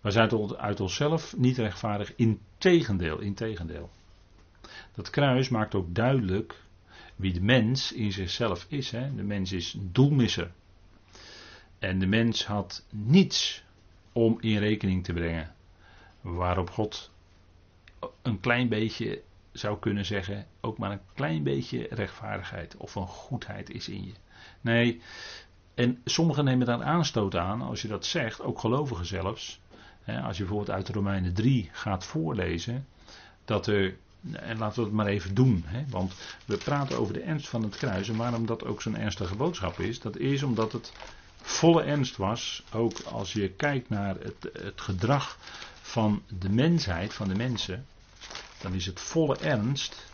[0.00, 2.14] Wij zijn uit onszelf niet rechtvaardig.
[2.14, 3.90] Integendeel, integendeel.
[4.94, 6.62] Dat kruis maakt ook duidelijk
[7.16, 8.90] wie de mens in zichzelf is.
[8.90, 9.14] Hè.
[9.14, 10.52] De mens is een doelmisser.
[11.78, 13.64] En de mens had niets
[14.12, 15.54] om in rekening te brengen.
[16.20, 17.10] Waarop God
[18.22, 19.22] een klein beetje
[19.52, 24.12] zou kunnen zeggen, ook maar een klein beetje rechtvaardigheid of een goedheid is in je.
[24.60, 25.00] Nee,
[25.74, 29.60] en sommigen nemen daar aanstoot aan, als je dat zegt, ook gelovigen zelfs.
[30.06, 32.86] Als je bijvoorbeeld uit Romeinen 3 gaat voorlezen,
[33.44, 33.96] dat er,
[34.32, 37.76] en laten we het maar even doen, want we praten over de ernst van het
[37.76, 40.92] kruis en waarom dat ook zo'n ernstige boodschap is, dat is omdat het
[41.36, 45.38] volle ernst was, ook als je kijkt naar het, het gedrag
[45.80, 47.86] van de mensheid, van de mensen,
[48.62, 50.10] dan is het volle ernst.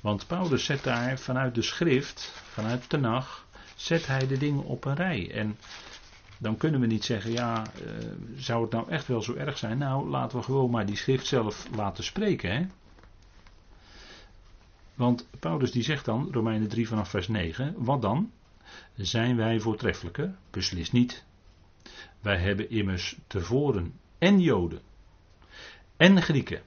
[0.00, 4.94] Want Paulus zet daar vanuit de schrift, vanuit Tenach, zet hij de dingen op een
[4.94, 5.30] rij.
[5.32, 5.58] En
[6.38, 7.88] dan kunnen we niet zeggen, ja, uh,
[8.36, 9.78] zou het nou echt wel zo erg zijn?
[9.78, 12.50] Nou, laten we gewoon maar die schrift zelf laten spreken.
[12.52, 12.66] Hè?
[14.94, 18.32] Want Paulus die zegt dan, Romeinen 3 vanaf vers 9, wat dan?
[18.94, 20.34] Zijn wij voortreffelijker?
[20.50, 21.24] Beslist niet.
[22.20, 24.80] Wij hebben immers tevoren en Joden
[25.96, 26.62] en Grieken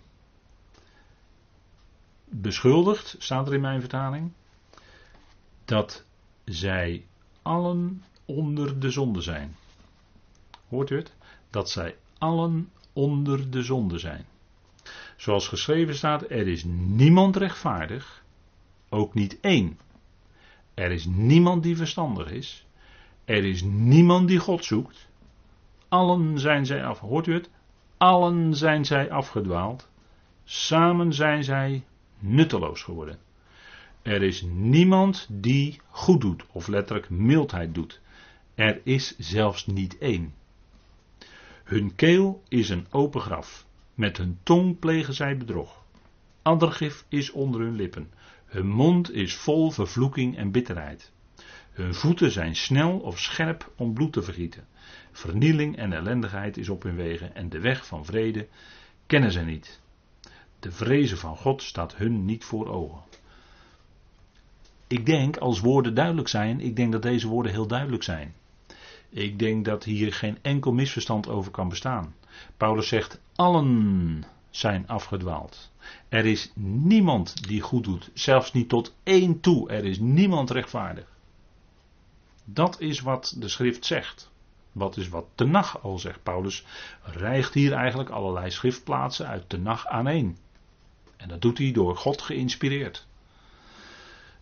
[2.32, 4.32] beschuldigd, staat er in mijn vertaling,
[5.65, 6.04] dat
[6.46, 7.06] zij
[7.41, 9.56] allen onder de zonde zijn.
[10.70, 11.13] Hoort u het?
[11.50, 14.26] Dat zij allen onder de zonde zijn.
[15.17, 18.24] Zoals geschreven staat, er is niemand rechtvaardig,
[18.89, 19.80] ook niet één.
[20.74, 22.65] Er is niemand die verstandig is.
[23.26, 25.08] Er is niemand die God zoekt.
[25.89, 27.00] Allen zijn zij af.
[27.00, 27.50] Hoort u het?
[27.98, 29.89] Allen zijn zij afgedwaald.
[30.44, 31.84] Samen zijn zij
[32.22, 33.20] nutteloos geworden.
[34.02, 38.02] Er is niemand die goed doet, of letterlijk mildheid doet.
[38.56, 40.34] Er is zelfs niet één.
[41.64, 43.66] Hun keel is een open graf.
[43.94, 45.84] Met hun tong plegen zij bedrog.
[46.42, 48.12] Addergif is onder hun lippen.
[48.46, 51.12] Hun mond is vol vervloeking en bitterheid.
[51.72, 54.68] Hun voeten zijn snel of scherp om bloed te vergieten.
[55.12, 58.48] Vernieling en ellendigheid is op hun wegen en de weg van vrede
[59.06, 59.82] kennen zij niet.
[60.62, 63.02] De vrezen van God staat hun niet voor ogen.
[64.88, 68.34] Ik denk, als woorden duidelijk zijn, ik denk dat deze woorden heel duidelijk zijn.
[69.10, 72.15] Ik denk dat hier geen enkel misverstand over kan bestaan.
[72.58, 75.71] Paulus zegt: allen zijn afgedwaald.
[76.10, 79.69] Er is niemand die goed doet, zelfs niet tot één toe.
[79.69, 81.08] Er is niemand rechtvaardig.
[82.45, 84.32] Dat is wat de schrift zegt.
[84.71, 86.24] Wat is wat Tenach al zegt.
[86.24, 86.65] Paulus
[87.04, 90.38] rijgt hier eigenlijk allerlei schriftplaatsen uit Tenach aan één.
[91.22, 93.08] En dat doet hij door God geïnspireerd.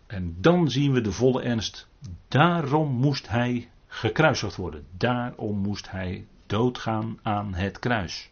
[0.06, 1.88] En dan zien we de volle ernst.
[2.28, 4.86] Daarom moest hij gekruisigd worden.
[4.96, 8.30] Daarom moest hij doodgaan aan het kruis.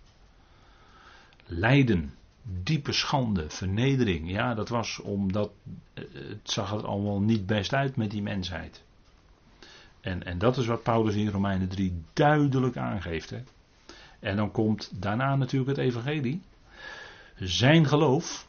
[1.47, 4.31] Lijden, diepe schande, vernedering.
[4.31, 5.51] Ja, dat was omdat
[5.95, 8.83] eh, het zag er allemaal niet best uit met die mensheid.
[10.01, 13.31] En, en dat is wat Paulus in Romeinen 3 duidelijk aangeeft.
[13.31, 13.43] Hè?
[14.21, 16.41] En dan komt daarna natuurlijk het evangelie.
[17.41, 18.49] Zijn geloof,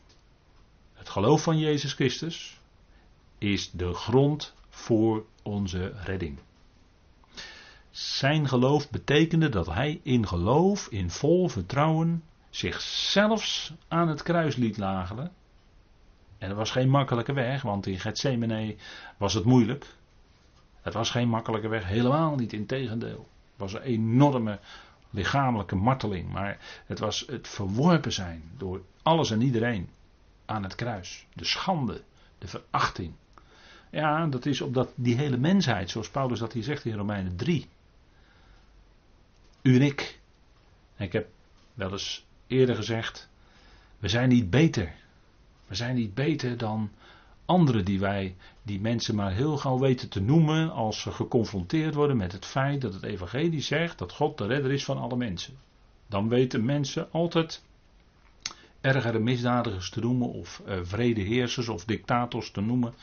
[0.93, 2.59] het geloof van Jezus Christus,
[3.37, 6.39] is de grond voor onze redding.
[7.89, 14.55] Zijn geloof betekende dat hij in geloof, in vol vertrouwen, zich zelfs aan het kruis
[14.55, 15.31] liet lagelen.
[16.37, 18.75] En dat was geen makkelijke weg, want in Gethsemane
[19.17, 19.85] was het moeilijk.
[20.81, 23.27] Het was geen makkelijke weg, helemaal niet, in tegendeel.
[23.49, 24.59] Het was een enorme
[25.09, 29.89] lichamelijke marteling, maar het was het verworpen zijn door alles en iedereen
[30.45, 31.25] aan het kruis.
[31.33, 32.01] De schande,
[32.37, 33.13] de verachting.
[33.91, 37.67] Ja, dat is opdat die hele mensheid, zoals Paulus dat hier zegt in Romeinen 3.
[39.61, 40.19] U en ik,
[40.97, 41.27] ik heb
[41.73, 43.29] wel eens eerder gezegd,
[43.99, 44.95] we zijn niet beter.
[45.67, 46.91] We zijn niet beter dan
[47.49, 52.17] anderen die wij, die mensen maar heel gauw weten te noemen als ze geconfronteerd worden
[52.17, 55.53] met het feit dat het evangelie zegt dat God de redder is van alle mensen.
[56.07, 57.63] Dan weten mensen altijd
[58.81, 62.93] ergere misdadigers te noemen of uh, vredeheersers of dictators te noemen.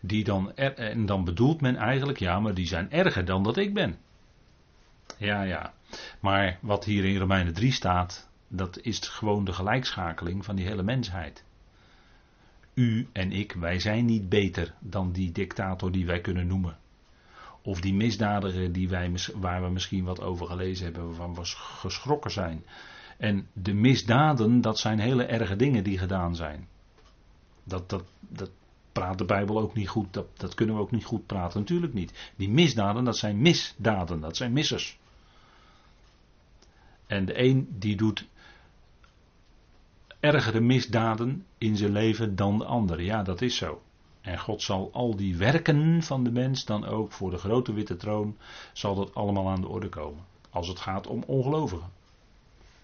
[0.00, 3.74] Die dan en dan bedoelt men eigenlijk, ja, maar die zijn erger dan dat ik
[3.74, 3.98] ben.
[5.16, 5.74] Ja, ja.
[6.20, 10.82] Maar wat hier in Romeinen 3 staat, dat is gewoon de gelijkschakeling van die hele
[10.82, 11.46] mensheid.
[12.78, 16.78] U en ik, wij zijn niet beter dan die dictator die wij kunnen noemen.
[17.62, 22.30] Of die misdadiger die wij, waar we misschien wat over gelezen hebben, waarvan we geschrokken
[22.30, 22.64] zijn.
[23.16, 26.68] En de misdaden, dat zijn hele erge dingen die gedaan zijn.
[27.64, 28.50] Dat, dat, dat
[28.92, 31.94] praat de Bijbel ook niet goed, dat, dat kunnen we ook niet goed praten, natuurlijk
[31.94, 32.32] niet.
[32.36, 34.98] Die misdaden, dat zijn misdaden, dat zijn missers.
[37.06, 38.28] En de een die doet
[40.20, 43.02] ergere misdaden in zijn leven dan de ander.
[43.02, 43.82] Ja, dat is zo.
[44.20, 47.96] En God zal al die werken van de mens dan ook voor de grote witte
[47.96, 48.36] troon,
[48.72, 50.24] zal dat allemaal aan de orde komen.
[50.50, 51.90] Als het gaat om ongelovigen.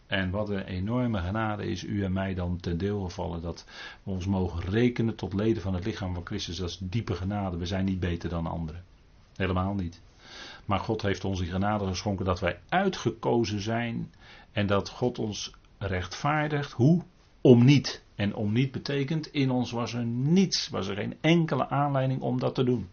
[0.06, 3.42] En wat een enorme genade is u en mij dan ten deel gevallen.
[3.42, 3.64] Dat
[4.02, 6.56] we ons mogen rekenen tot leden van het lichaam van Christus.
[6.56, 7.56] Dat is diepe genade.
[7.56, 8.84] We zijn niet beter dan anderen.
[9.36, 10.00] Helemaal niet.
[10.64, 14.12] Maar God heeft ons die genade geschonken dat wij uitgekozen zijn.
[14.52, 16.72] En dat God ons rechtvaardigt.
[16.72, 17.02] Hoe?
[17.46, 18.02] Om niet.
[18.14, 20.68] En om niet betekent, in ons was er niets.
[20.68, 22.88] Was er geen enkele aanleiding om dat te doen.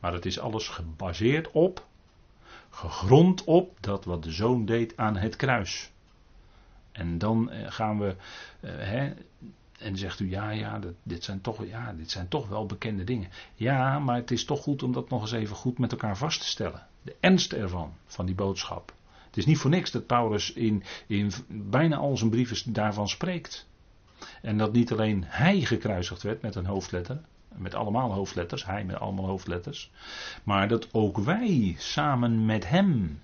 [0.00, 1.86] Maar het is alles gebaseerd op
[2.70, 5.90] gegrond op dat wat de zoon deed aan het kruis.
[6.92, 8.16] En dan eh, gaan we,
[8.60, 9.12] uh, hè,
[9.78, 13.30] en zegt u, ja, ja, dit, zijn toch, ja, dit zijn toch wel bekende dingen.
[13.54, 16.40] Ja, maar het is toch goed om dat nog eens even goed met elkaar vast
[16.40, 16.86] te stellen.
[17.02, 18.92] De ernst ervan, van die boodschap.
[19.30, 23.68] Het is niet voor niks dat Paulus in, in bijna al zijn brieven daarvan spreekt.
[24.42, 27.20] En dat niet alleen hij gekruisigd werd met een hoofdletter,
[27.54, 29.90] met allemaal hoofdletters, hij met allemaal hoofdletters.
[30.44, 33.20] Maar dat ook wij samen met hem.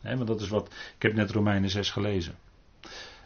[0.00, 0.66] Hè, want dat is wat.
[0.96, 2.34] Ik heb net Romeinen 6 gelezen.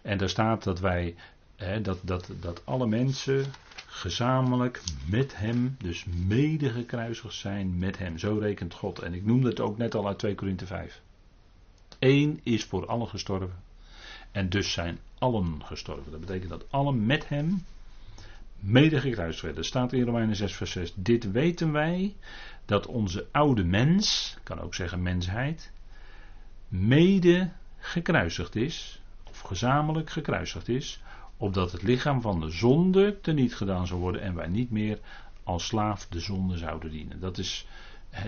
[0.03, 1.15] En daar staat dat wij.
[1.57, 3.45] Hè, dat, dat, dat alle mensen
[3.87, 8.19] gezamenlijk met hem, dus mede gekruisigd zijn met hem.
[8.19, 8.99] Zo rekent God.
[8.99, 11.03] En ik noemde het ook net al uit 2 Korinthe 5.
[11.99, 13.63] Eén is voor allen gestorven.
[14.33, 16.11] En dus zijn allen gestorven.
[16.11, 17.65] Dat betekent dat allen met hem
[18.61, 19.65] mede gekruist werden.
[19.65, 20.93] staat in Romeinen 6 vers 6.
[20.97, 22.15] Dit weten wij,
[22.65, 25.73] dat onze oude mens, kan ook zeggen mensheid,
[26.69, 31.03] mede gekruisigd is, of gezamenlijk gekruisigd is,
[31.37, 34.99] opdat het lichaam van de zonde teniet gedaan zou worden en wij niet meer
[35.45, 37.21] als slaaf de zonde zouden dienen.
[37.21, 37.67] Dat is,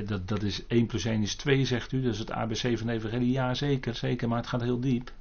[0.06, 2.02] dat, dat is 1 plus 1 is 2, zegt u.
[2.02, 3.32] Dat is het ABC van de Evangelie.
[3.32, 5.12] Ja, zeker, zeker, maar het gaat heel diep.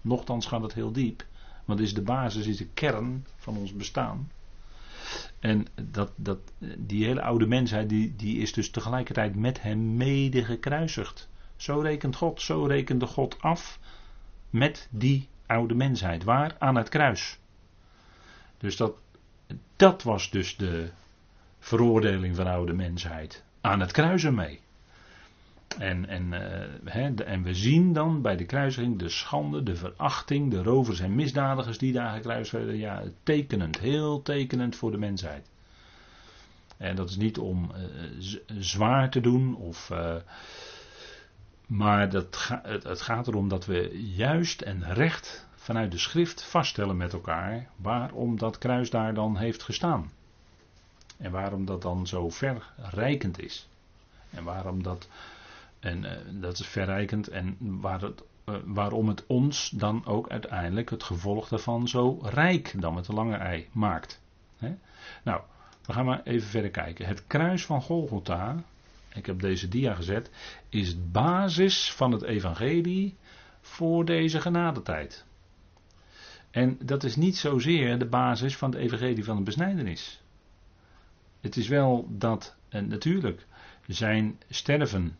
[0.00, 1.24] Nochtans gaat het heel diep.
[1.64, 4.30] Want is de basis, is de kern van ons bestaan.
[5.38, 6.38] En dat, dat,
[6.76, 11.28] die hele oude mensheid, die, die is dus tegelijkertijd met hem mede gekruisigd.
[11.56, 13.78] Zo rekent God, zo rekende God af
[14.50, 16.24] met die oude mensheid.
[16.24, 16.56] Waar?
[16.58, 17.38] Aan het kruis.
[18.58, 18.94] Dus dat,
[19.76, 20.90] dat was dus de
[21.58, 23.44] veroordeling van de oude mensheid.
[23.68, 24.60] Aan het kruis ermee.
[25.78, 26.32] En, en,
[26.94, 31.14] uh, en we zien dan bij de kruisiging de schande, de verachting, de rovers en
[31.14, 32.76] misdadigers die daar gekruist werden.
[32.76, 35.50] Ja, tekenend, heel tekenend voor de mensheid.
[36.76, 40.14] En dat is niet om uh, zwaar te doen, of, uh,
[41.66, 42.50] maar dat
[42.82, 48.38] het gaat erom dat we juist en recht vanuit de schrift vaststellen met elkaar waarom
[48.38, 50.10] dat kruis daar dan heeft gestaan.
[51.18, 53.68] En waarom dat dan zo verrijkend is.
[54.30, 55.08] En waarom dat
[55.80, 57.28] en uh, dat is verrijkend.
[57.28, 62.74] En waar het, uh, waarom het ons dan ook uiteindelijk het gevolg daarvan zo rijk
[62.80, 64.20] dan met de lange ei maakt.
[65.22, 65.40] Nou,
[65.86, 67.06] we gaan maar even verder kijken.
[67.06, 68.62] Het kruis van Golgotha,
[69.14, 70.30] ik heb deze dia gezet,
[70.68, 73.16] is basis van het evangelie
[73.60, 75.24] voor deze genadetijd.
[76.50, 80.20] En dat is niet zozeer de basis van het evangelie van de besnijdenis.
[81.40, 83.46] Het is wel dat, en natuurlijk,
[83.86, 85.16] zijn sterven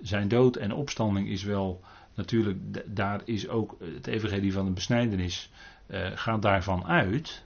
[0.00, 1.80] zijn dood en opstanding is wel
[2.14, 2.58] natuurlijk,
[2.96, 5.50] daar is ook het evangelie van de besnijdenis,
[5.86, 7.42] uh, gaat daarvan uit.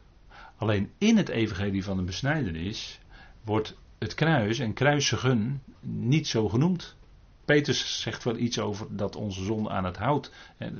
[0.56, 3.00] Alleen in het evangelie van de besnijdenis
[3.44, 6.96] wordt het kruis en kruisigen niet zo genoemd.
[7.44, 10.30] Petrus zegt wel iets over dat onze zonde aan het hout.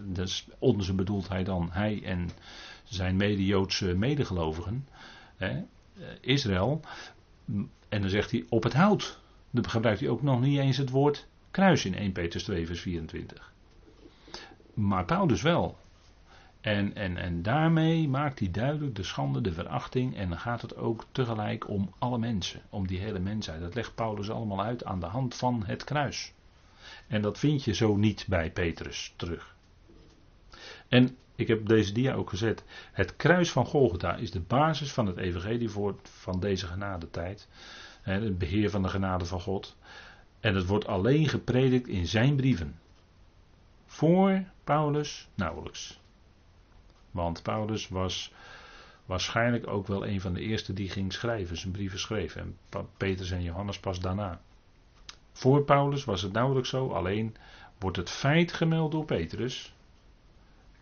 [0.05, 2.31] Dus onze bedoelt hij dan, hij en
[2.85, 4.89] zijn mede-Joodse medegelovigen,
[5.37, 5.63] hè,
[6.21, 6.81] Israël.
[7.89, 9.19] En dan zegt hij op het hout.
[9.51, 12.81] Dan gebruikt hij ook nog niet eens het woord kruis in 1 Petrus 2 vers
[12.81, 13.53] 24.
[14.75, 15.79] maar Paulus wel.
[16.61, 20.17] En, en, en daarmee maakt hij duidelijk de schande, de verachting.
[20.17, 22.61] En dan gaat het ook tegelijk om alle mensen.
[22.69, 23.61] Om die hele mensheid.
[23.61, 26.33] Dat legt Paulus allemaal uit aan de hand van het kruis.
[27.07, 29.57] En dat vind je zo niet bij Petrus terug.
[30.89, 32.65] En ik heb deze dia ook gezet.
[32.93, 37.49] Het kruis van Golgotha is de basis van het evangelie voor, van deze genadetijd.
[38.03, 39.77] Het beheer van de genade van God.
[40.41, 42.79] En het wordt alleen gepredikt in zijn brieven.
[43.87, 46.01] Voor Paulus nauwelijks.
[47.11, 48.33] Want Paulus was
[49.07, 52.37] waarschijnlijk ook wel een van de eerste die ging schrijven, zijn brieven schreef.
[52.37, 52.59] En
[52.97, 54.41] Petrus en Johannes pas daarna.
[55.33, 57.37] Voor Paulus was het nauwelijks zo, alleen
[57.79, 59.73] wordt het feit gemeld door Petrus.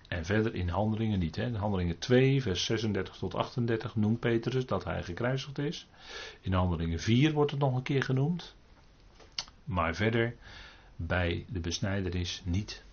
[0.09, 1.36] En verder in handelingen niet.
[1.36, 1.44] Hè.
[1.44, 5.86] In handelingen 2, vers 36 tot 38 noemt Petrus dat hij gekruisigd is.
[6.40, 8.54] In handelingen 4 wordt het nog een keer genoemd.
[9.64, 10.34] Maar verder
[10.96, 12.84] bij de besnijderis niet.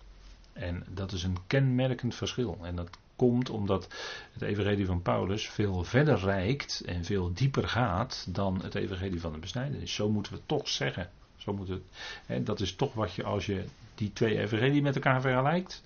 [0.52, 2.58] En dat is een kenmerkend verschil.
[2.62, 3.88] En dat komt omdat
[4.32, 9.32] het evangelie van Paulus veel verder reikt en veel dieper gaat dan het evangelie van
[9.32, 9.94] de besnijdenis.
[9.94, 11.10] Zo moeten we toch zeggen.
[11.36, 11.82] Zo moet het,
[12.26, 15.82] hè, dat is toch wat je als je die twee evangelieën met elkaar vergelijkt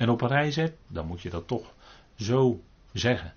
[0.00, 1.74] en op een rij zet, dan moet je dat toch
[2.16, 3.34] zo zeggen.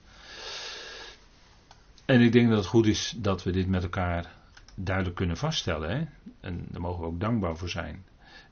[2.06, 4.32] En ik denk dat het goed is dat we dit met elkaar
[4.76, 5.90] duidelijk kunnen vaststellen.
[5.90, 6.06] Hè?
[6.40, 8.06] En daar mogen we ook dankbaar voor zijn.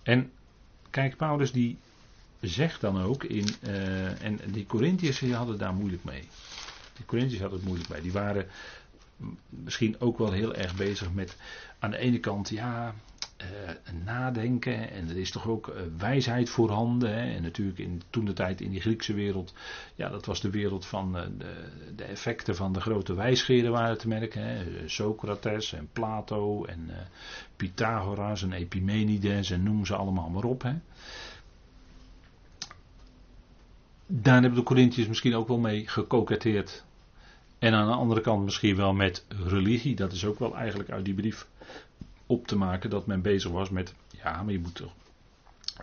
[0.04, 0.32] En
[0.90, 1.78] kijk, Paulus die
[2.40, 3.48] zegt dan ook in.
[3.62, 6.28] Uh, en die Corinthiërs hadden daar moeilijk mee.
[6.96, 8.02] Die Corinthiërs hadden het moeilijk mee.
[8.02, 8.48] Die waren
[9.50, 11.38] misschien ook wel heel erg bezig met.
[11.80, 12.94] Aan de ene kant, ja.
[13.42, 17.14] Uh, nadenken en er is toch ook uh, wijsheid voorhanden.
[17.14, 17.36] Hè?
[17.36, 19.54] En natuurlijk in, toen de tijd in die Griekse wereld,
[19.96, 23.98] ja, dat was de wereld van uh, de, de, effecten van de grote wijsgeren waren
[23.98, 24.44] te merken.
[24.44, 24.88] Hè?
[24.88, 26.90] Socrates en Plato en
[27.56, 30.62] Pythagoras en Epimenides en noem ze allemaal maar op.
[30.62, 30.74] Hè?
[34.12, 36.84] daar hebben de Corinthiërs misschien ook wel mee gekoketteerd.
[37.60, 39.96] En aan de andere kant misschien wel met religie.
[39.96, 41.48] Dat is ook wel eigenlijk uit die brief
[42.32, 43.94] op te maken dat men bezig was met.
[44.24, 44.94] Ja, maar je moet toch.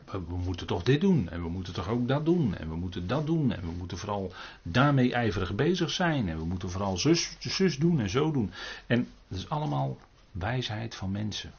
[0.05, 1.29] We moeten toch dit doen.
[1.29, 2.57] En we moeten toch ook dat doen.
[2.57, 3.53] En we moeten dat doen.
[3.53, 4.33] En we moeten vooral
[4.63, 6.29] daarmee ijverig bezig zijn.
[6.29, 8.51] En we moeten vooral zus, zus doen en zo doen.
[8.87, 9.97] En dat is allemaal
[10.31, 11.53] wijsheid van mensen.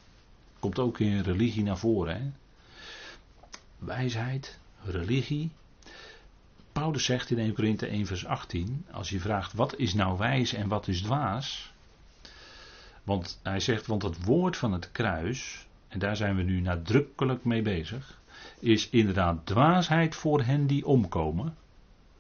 [0.59, 2.15] Komt ook in religie naar voren.
[2.15, 2.31] Hè?
[3.77, 5.51] Wijsheid, religie,
[6.71, 10.53] Paulus zegt in 1 Korinthe 1 vers 18, als je vraagt wat is nou wijs
[10.53, 11.71] en wat is dwaas.
[13.09, 17.45] Want hij zegt, want het woord van het kruis, en daar zijn we nu nadrukkelijk
[17.45, 18.21] mee bezig,
[18.59, 21.55] is inderdaad dwaasheid voor hen die omkomen,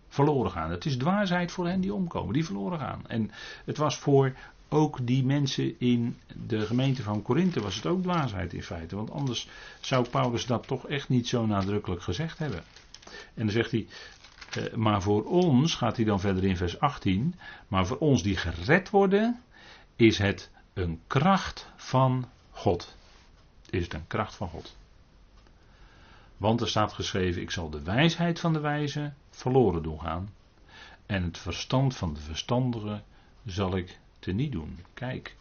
[0.07, 0.71] verloren gaan.
[0.71, 3.01] Het is dwaasheid voor hen die omkomen, die verloren gaan.
[3.07, 3.31] En
[3.65, 4.33] het was voor
[4.69, 6.17] ook die mensen in
[6.47, 8.95] de gemeente van Korinthe was het ook dwaasheid in feite.
[8.95, 9.47] Want anders
[9.79, 12.63] zou Paulus dat toch echt niet zo nadrukkelijk gezegd hebben.
[13.33, 13.87] En dan zegt hij,
[14.49, 17.35] eh, maar voor ons, gaat hij dan verder in vers 18,
[17.67, 19.41] maar voor ons die gered worden,
[19.95, 22.95] is het een kracht van God.
[23.69, 24.77] Is het een kracht van God.
[26.37, 30.29] Want er staat geschreven, ik zal de wijsheid van de wijze verloren doen gaan.
[31.05, 33.01] En het verstand van de verstandige
[33.45, 34.79] zal ik teniet doen.
[34.93, 35.35] Kijk,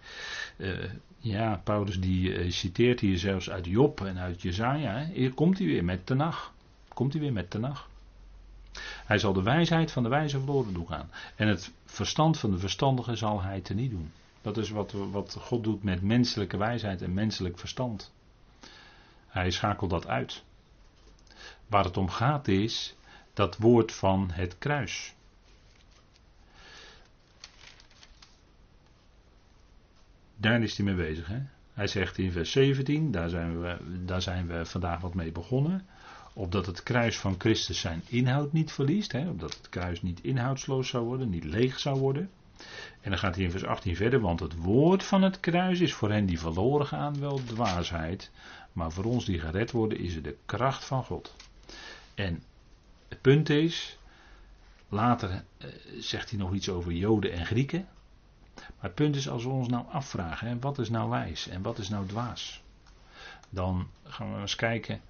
[0.56, 5.04] uh, ja, Paulus die uh, citeert hier zelfs uit Job en uit Jezaja.
[5.04, 6.52] Hier komt hij weer met Tenach.
[6.94, 7.88] Komt hij weer met Tenach.
[8.82, 11.10] Hij zal de wijsheid van de wijze verloren doen gaan.
[11.36, 14.12] En het verstand van de verstandige zal hij teniet doen.
[14.42, 18.12] Dat is wat, wat God doet met menselijke wijsheid en menselijk verstand.
[19.26, 20.44] Hij schakelt dat uit.
[21.66, 22.96] Waar het om gaat is
[23.32, 25.14] dat woord van het kruis.
[30.36, 31.26] Daar is hij mee bezig.
[31.26, 31.42] Hè?
[31.72, 35.86] Hij zegt in vers 17, daar zijn, we, daar zijn we vandaag wat mee begonnen
[36.38, 40.88] opdat het kruis van Christus zijn inhoud niet verliest, hè, opdat het kruis niet inhoudsloos
[40.88, 42.30] zou worden, niet leeg zou worden.
[43.00, 45.92] En dan gaat hij in vers 18 verder, want het woord van het kruis is
[45.92, 48.30] voor hen die verloren gaan wel dwaasheid,
[48.72, 51.36] maar voor ons die gered worden is het de kracht van God.
[52.14, 52.42] En
[53.08, 53.98] het punt is,
[54.88, 57.88] later eh, zegt hij nog iets over Joden en Grieken,
[58.54, 61.78] maar het punt is als we ons nou afvragen, wat is nou wijs en wat
[61.78, 62.62] is nou dwaas?
[63.50, 65.00] Dan gaan we eens kijken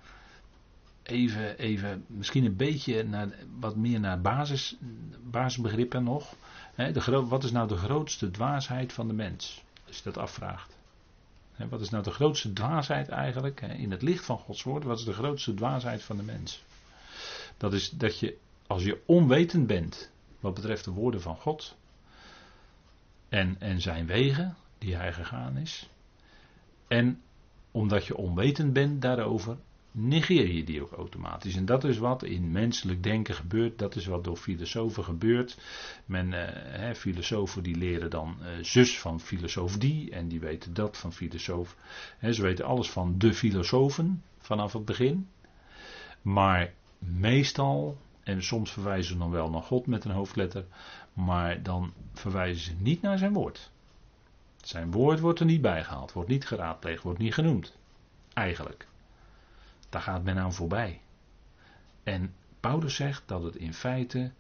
[1.08, 3.28] even, even misschien een beetje naar,
[3.58, 4.76] wat meer naar basis,
[5.22, 6.34] basisbegrippen nog.
[6.78, 9.64] De, wat is nou de grootste dwaasheid van de mens?
[9.86, 10.76] Als je dat afvraagt.
[11.68, 13.60] wat is nou de grootste dwaasheid eigenlijk?
[13.60, 16.62] in het licht van Gods woord, wat is de grootste dwaasheid van de mens?
[17.56, 20.10] Dat is dat je, als je onwetend bent
[20.40, 21.76] wat betreft de woorden van God
[23.28, 25.88] en, en zijn wegen die hij gegaan is.
[26.88, 27.22] En
[27.70, 29.56] omdat je onwetend bent daarover,
[29.92, 31.56] negeer je die ook automatisch.
[31.56, 35.58] En dat is wat in menselijk denken gebeurt, dat is wat door filosofen gebeurt.
[36.06, 40.96] Men, eh, filosofen die leren dan eh, zus van filosoof die, en die weten dat
[40.96, 41.76] van filosoof.
[42.30, 45.28] Ze weten alles van de filosofen vanaf het begin.
[46.22, 50.64] Maar meestal, en soms verwijzen ze dan wel naar God met een hoofdletter,
[51.12, 53.70] maar dan verwijzen ze niet naar zijn woord.
[54.56, 57.76] Zijn woord wordt er niet bijgehaald, wordt niet geraadpleegd, wordt niet genoemd.
[58.32, 58.86] Eigenlijk.
[59.88, 61.00] Daar gaat men aan voorbij.
[62.02, 64.30] En Paulus zegt dat het in feite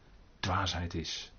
[0.40, 1.32] dwaasheid is.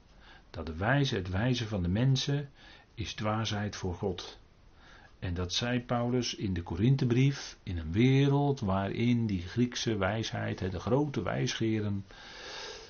[0.49, 2.49] Dat de wijze, het wijze van de mensen
[2.93, 4.39] is dwaasheid voor God.
[5.20, 10.80] En dat zei Paulus in de Korinthebrief, in een wereld waarin die Griekse wijsheid, de
[10.80, 12.05] grote wijsgeren,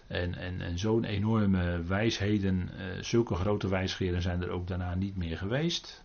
[0.08, 5.16] en, en, en zo'n enorme wijsheden, eh, zulke grote wijsgeren zijn er ook daarna niet
[5.16, 6.04] meer geweest.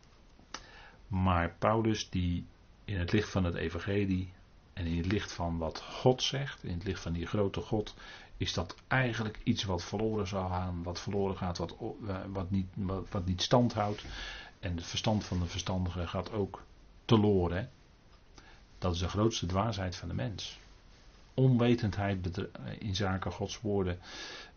[1.06, 2.46] Maar Paulus, die
[2.84, 4.32] in het licht van het Evangelie
[4.74, 7.94] en in het licht van wat God zegt, in het licht van die grote God,
[8.36, 12.66] is dat eigenlijk iets wat verloren zal gaan, wat verloren gaat, wat, eh, wat, niet,
[13.10, 14.04] wat, niet stand houdt.
[14.60, 16.62] En het verstand van de verstandige gaat ook
[17.04, 17.70] teloren.
[18.78, 20.58] Dat is de grootste dwaasheid van de mens.
[21.34, 22.48] Onwetendheid
[22.78, 23.98] in zaken Gods woorden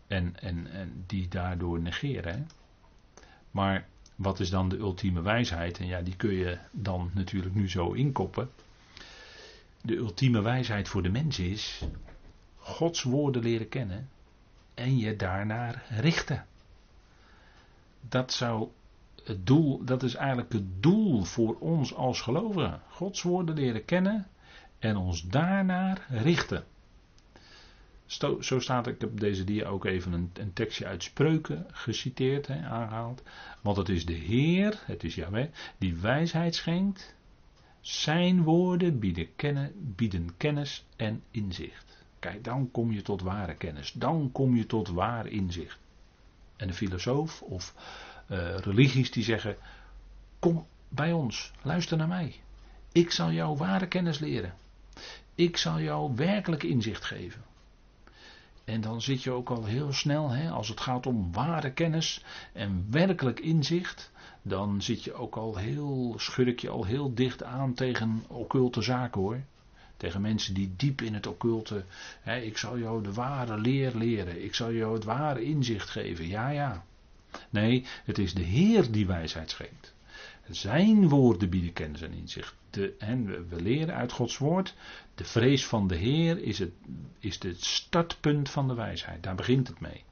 [0.06, 2.50] en, en, en die daardoor negeren.
[3.50, 5.78] Maar wat is dan de ultieme wijsheid?
[5.78, 8.50] En ja, die kun je dan natuurlijk nu zo inkoppen.
[9.88, 11.82] De ultieme wijsheid voor de mens is
[12.56, 14.08] Gods woorden leren kennen
[14.74, 16.46] en je daarnaar richten.
[18.00, 18.68] Dat zou
[19.24, 22.80] het doel, dat is eigenlijk het doel voor ons als gelovigen.
[22.88, 24.26] Gods woorden leren kennen
[24.78, 26.64] en ons daarnaar richten.
[28.40, 32.66] Zo staat, ik heb deze dia ook even een, een tekstje uit spreuken geciteerd, hè,
[32.66, 33.22] aangehaald.
[33.60, 37.16] Want het is de Heer, het is Yahweh, die wijsheid schenkt.
[37.88, 42.04] Zijn woorden bieden, kennen, bieden kennis en inzicht.
[42.18, 43.92] Kijk, dan kom je tot ware kennis.
[43.92, 45.78] Dan kom je tot waar inzicht.
[46.56, 47.74] En een filosoof of
[48.30, 49.56] uh, religies die zeggen:
[50.38, 52.34] Kom bij ons, luister naar mij.
[52.92, 54.54] Ik zal jou ware kennis leren.
[55.34, 57.42] Ik zal jou werkelijk inzicht geven.
[58.68, 62.24] En dan zit je ook al heel snel, hè, als het gaat om ware kennis
[62.52, 64.10] en werkelijk inzicht,
[64.42, 69.20] dan zit je ook al heel, schurk je al heel dicht aan tegen occulte zaken
[69.20, 69.40] hoor.
[69.96, 71.84] Tegen mensen die diep in het occulte,
[72.20, 76.26] hè, ik zal jou de ware leer leren, ik zal jou het ware inzicht geven,
[76.26, 76.84] ja ja.
[77.50, 79.94] Nee, het is de Heer die wijsheid schenkt.
[80.50, 82.54] Zijn woorden bieden kennis en inzicht.
[82.70, 84.74] De, en we leren uit Gods woord.
[85.14, 86.72] De vrees van de Heer is het,
[87.18, 89.22] is het startpunt van de wijsheid.
[89.22, 90.04] Daar begint het mee.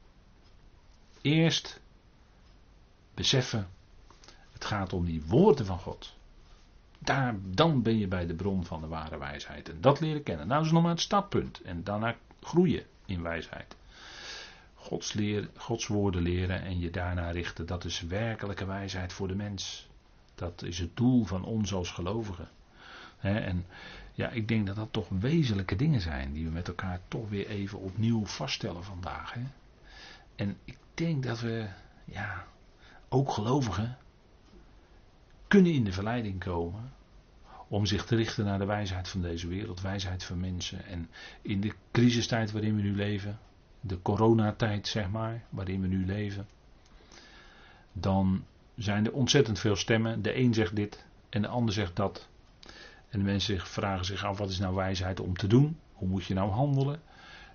[1.20, 1.80] Eerst
[3.14, 3.68] beseffen.
[4.52, 6.14] Het gaat om die woorden van God.
[6.98, 9.68] Daar, dan ben je bij de bron van de ware wijsheid.
[9.68, 10.46] En dat leren kennen.
[10.46, 11.60] Nou, dat is nog maar het startpunt.
[11.60, 13.76] En daarna groeien in wijsheid.
[14.74, 15.16] Gods,
[15.56, 17.66] Gods woorden leren en je daarna richten.
[17.66, 19.85] Dat is werkelijke wijsheid voor de mens.
[20.36, 22.48] Dat is het doel van ons als gelovigen.
[23.20, 23.66] en
[24.12, 27.46] ja, ik denk dat dat toch wezenlijke dingen zijn die we met elkaar toch weer
[27.46, 29.34] even opnieuw vaststellen vandaag.
[30.36, 31.68] En ik denk dat we,
[32.04, 32.46] ja,
[33.08, 33.96] ook gelovigen,
[35.48, 36.92] kunnen in de verleiding komen
[37.68, 40.86] om zich te richten naar de wijsheid van deze wereld, wijsheid van mensen.
[40.86, 41.10] En
[41.42, 43.38] in de crisistijd waarin we nu leven,
[43.80, 46.46] de coronatijd zeg maar, waarin we nu leven,
[47.92, 48.44] dan
[48.76, 50.22] zijn er ontzettend veel stemmen.
[50.22, 52.28] De een zegt dit en de ander zegt dat.
[53.08, 55.78] En de mensen vragen zich af wat is nou wijsheid om te doen?
[55.92, 57.00] Hoe moet je nou handelen?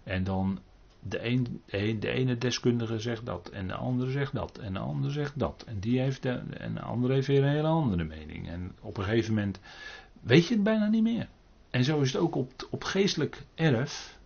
[0.03, 0.59] En dan
[0.99, 1.61] de, een,
[1.99, 5.63] de ene deskundige zegt dat en de andere zegt dat en de andere zegt dat.
[5.67, 8.49] En, die heeft de, en de andere heeft weer een hele andere mening.
[8.49, 9.59] En op een gegeven moment
[10.21, 11.27] weet je het bijna niet meer.
[11.69, 14.19] En zo is het ook op, op geestelijk erf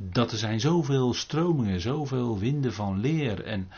[0.00, 3.44] dat er zijn zoveel stromingen, zoveel winden van leer.
[3.44, 3.68] En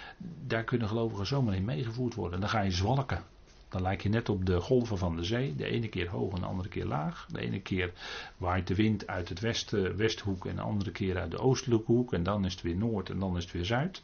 [0.46, 2.40] daar kunnen gelovigen zomaar in meegevoerd worden.
[2.40, 3.22] Dan ga je zwalken.
[3.68, 5.56] Dan lijk je net op de golven van de zee.
[5.56, 7.26] De ene keer hoog en de andere keer laag.
[7.32, 7.92] De ene keer
[8.36, 12.12] waait de wind uit het westen, westhoek en de andere keer uit de oostelijke hoek.
[12.12, 14.02] En dan is het weer noord en dan is het weer zuid.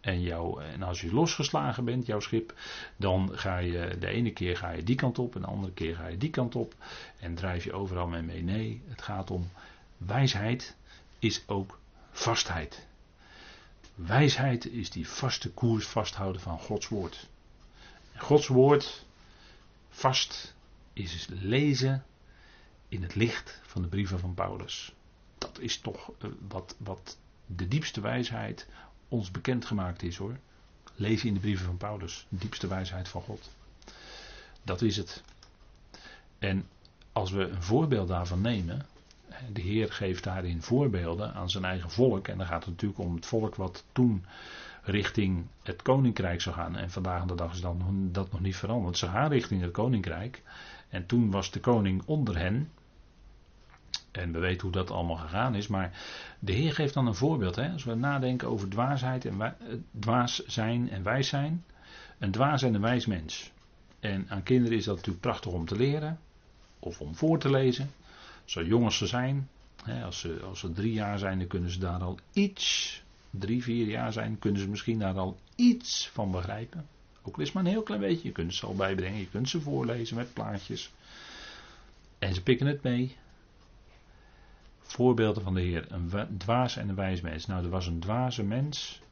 [0.00, 2.54] En, jou, en als je losgeslagen bent, jouw schip,
[2.96, 5.96] dan ga je de ene keer ga je die kant op en de andere keer
[5.96, 6.74] ga je die kant op.
[7.18, 8.42] En drijf je overal mee mee.
[8.42, 9.48] Nee, het gaat om
[9.96, 10.76] wijsheid
[11.22, 11.78] is ook
[12.10, 12.86] vastheid.
[13.94, 17.28] Wijsheid is die vaste koers vasthouden van Gods woord.
[18.16, 19.04] Gods woord
[19.88, 20.54] vast
[20.92, 22.04] is lezen
[22.88, 24.92] in het licht van de brieven van Paulus.
[25.38, 28.66] Dat is toch eh, wat, wat de diepste wijsheid
[29.08, 30.38] ons bekendgemaakt is hoor.
[30.94, 33.50] Lezen in de brieven van Paulus, de diepste wijsheid van God.
[34.62, 35.22] Dat is het.
[36.38, 36.68] En
[37.12, 38.86] als we een voorbeeld daarvan nemen,
[39.52, 42.28] de Heer geeft daarin voorbeelden aan zijn eigen volk.
[42.28, 44.24] En dan gaat het natuurlijk om het volk wat toen
[44.82, 46.76] richting het koninkrijk zou gaan.
[46.76, 48.98] En vandaag de dag is dan dat nog niet veranderd.
[48.98, 50.42] Ze gaan richting het koninkrijk.
[50.88, 52.70] En toen was de koning onder hen.
[54.10, 55.68] En we weten hoe dat allemaal gegaan is.
[55.68, 55.92] Maar
[56.38, 57.56] de Heer geeft dan een voorbeeld.
[57.56, 57.72] Hè?
[57.72, 59.50] Als we nadenken over dwaasheid en eh,
[59.98, 61.64] dwaas zijn en wijs zijn.
[62.18, 63.52] Een dwaas en een wijs mens.
[64.00, 66.18] En aan kinderen is dat natuurlijk prachtig om te leren.
[66.78, 67.90] Of om voor te lezen.
[68.44, 69.48] Zo jong als ze zijn.
[69.84, 73.02] Hè, als, ze, als ze drie jaar zijn, dan kunnen ze daar al iets.
[73.30, 76.86] Drie, vier jaar zijn, kunnen ze misschien daar al iets van begrijpen.
[77.22, 78.28] Ook al is maar een heel klein beetje.
[78.28, 79.18] Je kunt ze al bijbrengen.
[79.18, 80.92] Je kunt ze voorlezen met plaatjes.
[82.18, 83.16] En ze pikken het mee
[84.80, 85.92] voorbeelden van de Heer.
[85.92, 87.46] Een dwaas en een wijs mens.
[87.46, 89.02] Nou, er was een dwaze mens.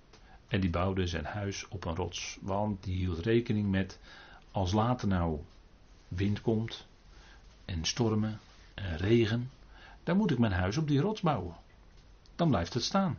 [0.49, 2.39] En die bouwde zijn huis op een rots.
[2.41, 3.99] Want die hield rekening met.
[4.51, 5.41] Als later nou
[6.09, 6.87] wind komt.
[7.64, 8.41] En stormen.
[8.83, 9.51] En regen.
[10.03, 11.55] Dan moet ik mijn huis op die rots bouwen.
[12.37, 13.18] Dan blijft het staan.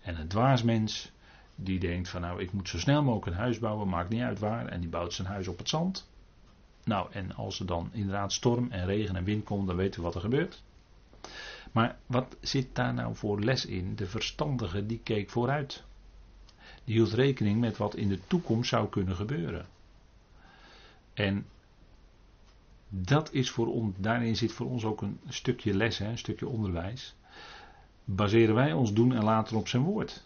[0.00, 1.12] En een dwaas mens.
[1.54, 3.88] Die denkt van nou ik moet zo snel mogelijk een huis bouwen.
[3.88, 4.66] Maakt niet uit waar.
[4.66, 6.08] En die bouwt zijn huis op het zand.
[6.84, 9.66] Nou en als er dan inderdaad storm en regen en wind komt.
[9.66, 10.62] Dan weten we wat er gebeurt.
[11.72, 13.96] Maar wat zit daar nou voor les in?
[13.96, 15.84] De verstandige die keek vooruit.
[16.84, 19.66] Die hield rekening met wat in de toekomst zou kunnen gebeuren.
[21.14, 21.46] En
[22.88, 26.48] dat is voor ons, daarin zit voor ons ook een stukje les, hè, een stukje
[26.48, 27.14] onderwijs.
[28.04, 30.24] Baseren wij ons doen en laten op zijn woord.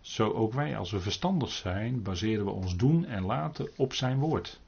[0.00, 4.18] Zo ook wij, als we verstandig zijn, baseren we ons doen en laten op zijn
[4.18, 4.60] woord.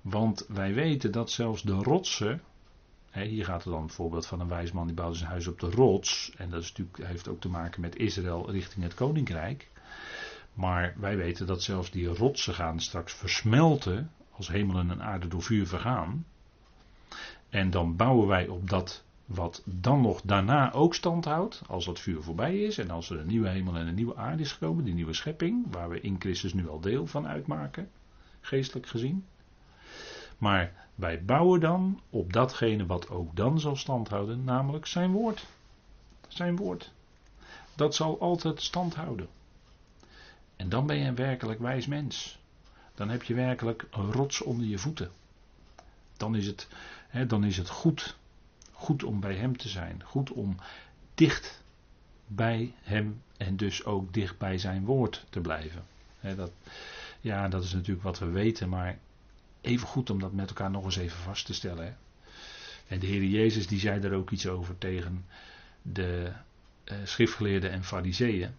[0.00, 2.42] Want wij weten dat zelfs de rotsen
[3.24, 5.70] hier gaat het dan een voorbeeld van een wijsman die bouwde zijn huis op de
[5.70, 6.32] rots.
[6.36, 9.70] En dat is natuurlijk, heeft ook te maken met Israël richting het koninkrijk.
[10.54, 14.10] Maar wij weten dat zelfs die rotsen gaan straks versmelten.
[14.36, 16.26] Als hemel en aarde door vuur vergaan.
[17.48, 21.62] En dan bouwen wij op dat wat dan nog daarna ook stand houdt.
[21.66, 22.78] Als dat vuur voorbij is.
[22.78, 24.84] En als er een nieuwe hemel en een nieuwe aarde is gekomen.
[24.84, 25.66] Die nieuwe schepping.
[25.70, 27.90] Waar we in Christus nu al deel van uitmaken.
[28.40, 29.24] Geestelijk gezien.
[30.38, 35.46] Maar wij bouwen dan op datgene wat ook dan zal standhouden, namelijk zijn woord.
[36.28, 36.92] Zijn woord.
[37.74, 39.28] Dat zal altijd stand houden.
[40.56, 42.38] En dan ben je een werkelijk wijs mens.
[42.96, 45.10] Dan heb je werkelijk een rots onder je voeten.
[46.16, 46.68] Dan is het,
[47.08, 48.16] hè, dan is het goed.
[48.72, 50.02] Goed om bij hem te zijn.
[50.04, 50.56] Goed om
[51.14, 51.62] dicht
[52.26, 55.84] bij hem en dus ook dicht bij zijn woord te blijven.
[56.20, 56.50] dat,
[57.20, 58.98] ja, dat is natuurlijk wat we weten, maar
[59.60, 61.84] even goed om dat met elkaar nog eens even vast te stellen.
[61.84, 61.92] Hè?
[62.86, 65.24] En de Heer Jezus die zei daar ook iets over tegen
[65.82, 66.32] de
[66.84, 68.54] uh, schriftgeleerden en fariseeën.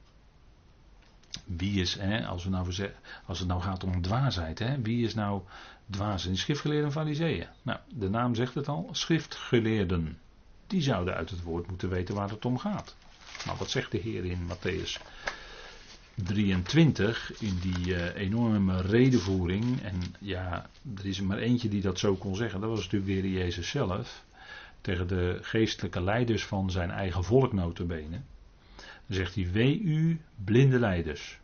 [1.48, 2.92] Wie is, hè, als, we nou,
[3.26, 5.42] als het nou gaat om dwaasheid, hè, wie is nou
[5.90, 6.26] dwaas?
[6.26, 7.48] in schriftgeleerden en fariseeën.
[7.62, 10.18] Nou, de naam zegt het al, schriftgeleerden.
[10.68, 12.96] Die zouden uit het woord moeten weten waar het om gaat.
[13.46, 15.02] Maar wat zegt de Heer in Matthäus
[16.24, 19.82] 23 in die uh, enorme redenvoering.
[19.82, 22.60] En ja, er is er maar eentje die dat zo kon zeggen.
[22.60, 24.26] Dat was natuurlijk weer Jezus zelf.
[24.82, 28.20] Tegen de geestelijke leiders van zijn eigen volk notabene.
[29.08, 31.40] Zegt hij, wee u blinde leiders.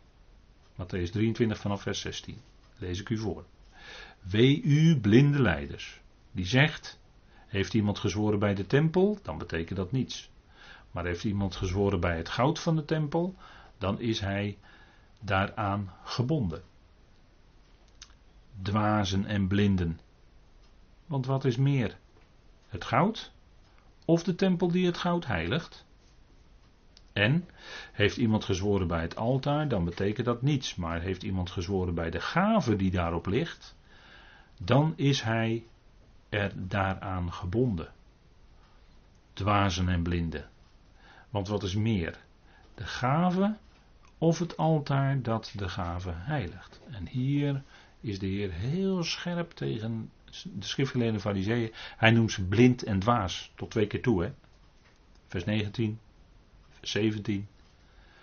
[0.72, 2.38] Matthäus 23 vanaf vers 16.
[2.76, 3.44] Lees ik u voor.
[4.20, 6.00] Wee u blinde leiders.
[6.32, 7.00] Die zegt,
[7.46, 9.18] heeft iemand gezworen bij de tempel?
[9.22, 10.30] Dan betekent dat niets.
[10.90, 13.34] Maar heeft iemand gezworen bij het goud van de tempel?
[13.78, 14.58] dan is hij
[15.20, 16.62] daaraan gebonden.
[18.62, 20.00] Dwazen en blinden.
[21.06, 21.98] Want wat is meer?
[22.68, 23.32] Het goud
[24.04, 25.84] of de tempel die het goud heiligt?
[27.14, 27.48] En
[27.92, 30.74] heeft iemand gezworen bij het altaar, dan betekent dat niets.
[30.74, 33.76] Maar heeft iemand gezworen bij de gave die daarop ligt,
[34.60, 35.64] dan is hij
[36.28, 37.92] er daaraan gebonden.
[39.32, 40.48] Dwazen en blinden.
[41.30, 42.18] Want wat is meer?
[42.74, 43.56] De gave
[44.18, 46.80] of het altaar dat de gave heiligt.
[46.90, 47.62] En hier
[48.00, 50.10] is de Heer heel scherp tegen
[50.42, 51.72] de schriftgeleerde fariseeën.
[51.96, 54.22] Hij noemt ze blind en dwaas, tot twee keer toe.
[54.22, 54.32] Hè?
[55.26, 56.03] Vers 19, vers
[56.88, 57.48] 17.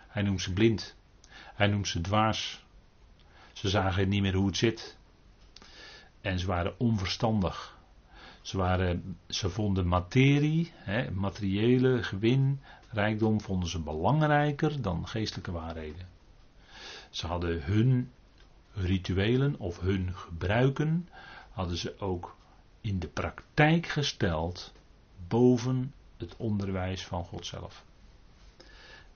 [0.08, 0.96] Hij noemt ze blind.
[1.32, 2.64] Hij noemt ze dwaas.
[3.54, 4.98] Ze zagen niet meer hoe het zit.
[6.22, 7.80] En ze waren onverstandig.
[8.42, 12.60] Ze, waren, ze vonden materie, hè, materiële gewin,
[12.90, 16.08] rijkdom vonden ze belangrijker dan geestelijke waarheden.
[17.10, 18.12] Ze hadden hun
[18.74, 21.10] rituelen of hun gebruiken,
[21.52, 22.36] hadden ze ook
[22.82, 24.74] in de praktijk gesteld
[25.28, 27.84] boven het onderwijs van God zelf.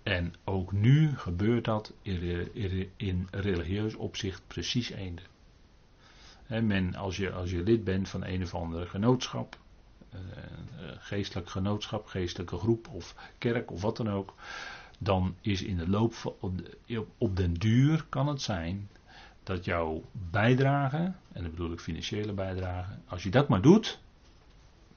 [0.06, 1.94] En ook nu gebeurt dat
[2.96, 5.28] in religieus opzicht precies eender.
[6.48, 9.58] men, als, je, als je lid bent van een of andere genootschap,
[10.10, 10.20] eh,
[10.98, 14.34] geestelijk genootschap, geestelijke groep of kerk of wat dan ook,
[15.00, 16.34] dan is in de loop van
[17.18, 18.90] op, den duur kan het zijn
[19.44, 24.00] dat jouw bijdrage, en dan bedoel ik financiële bijdrage, als je dat maar doet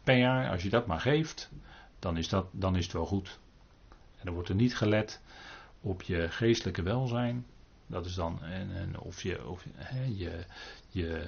[0.03, 1.51] per jaar, als je dat maar geeft,
[1.99, 3.39] dan is, dat, dan is het wel goed.
[4.19, 5.21] En dan wordt er niet gelet
[5.81, 7.47] op je geestelijke welzijn.
[7.87, 9.65] Dat is dan, en, en of, je, of
[10.15, 10.45] je,
[10.89, 11.27] je,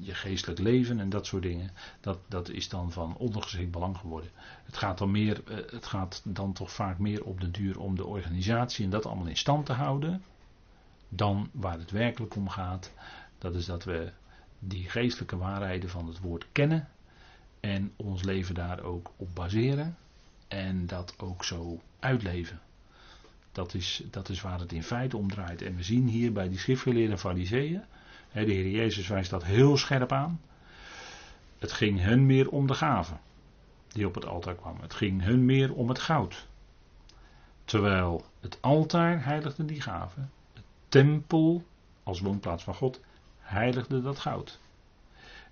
[0.00, 1.70] je geestelijk leven en dat soort dingen.
[2.00, 4.30] Dat, dat is dan van ondergeschikt belang geworden.
[4.64, 7.96] Het gaat, dan meer, eh, het gaat dan toch vaak meer op de duur om
[7.96, 10.22] de organisatie en dat allemaal in stand te houden.
[11.08, 12.92] Dan waar het werkelijk om gaat.
[13.38, 14.12] Dat is dat we
[14.58, 16.88] die geestelijke waarheden van het woord kennen.
[17.60, 19.96] En ons leven daar ook op baseren.
[20.48, 22.60] En dat ook zo uitleven.
[23.52, 25.62] Dat is, dat is waar het in feite om draait.
[25.62, 27.82] En we zien hier bij die schriftgeleerde fariseeën.
[28.32, 30.40] De Heer Jezus wijst dat heel scherp aan.
[31.58, 33.20] Het ging hun meer om de gaven
[33.88, 34.80] die op het altaar kwamen.
[34.80, 36.46] Het ging hun meer om het goud.
[37.64, 40.30] Terwijl het altaar heiligde die gaven.
[40.52, 41.64] Het tempel
[42.02, 43.00] als woonplaats van God
[43.38, 44.58] heiligde dat goud.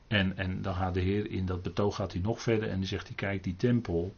[0.06, 2.86] En, en dan gaat de Heer in dat betoog gaat hij nog verder en dan
[2.86, 4.14] zegt hij: Kijk, die tempel,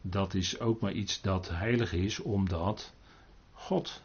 [0.00, 2.92] dat is ook maar iets dat heilig is, omdat
[3.52, 4.02] God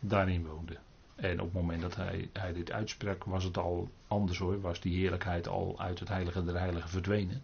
[0.00, 0.76] daarin woonde.
[1.14, 4.60] En op het moment dat hij, hij dit uitsprak, was het al anders hoor.
[4.60, 7.42] Was die heerlijkheid al uit het heilige der heiligen verdwenen.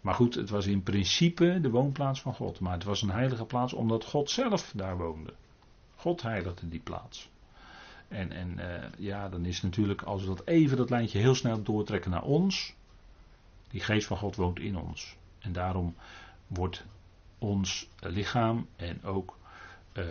[0.00, 2.60] Maar goed, het was in principe de woonplaats van God.
[2.60, 5.32] Maar het was een heilige plaats omdat God zelf daar woonde.
[5.96, 7.28] God heiligde die plaats.
[8.08, 8.64] En, en uh,
[8.98, 12.74] ja, dan is natuurlijk, als we dat even dat lijntje heel snel doortrekken naar ons.
[13.70, 15.16] Die geest van God woont in ons.
[15.38, 15.94] En daarom
[16.46, 16.84] wordt
[17.40, 19.38] ons lichaam en ook
[19.92, 20.04] uh,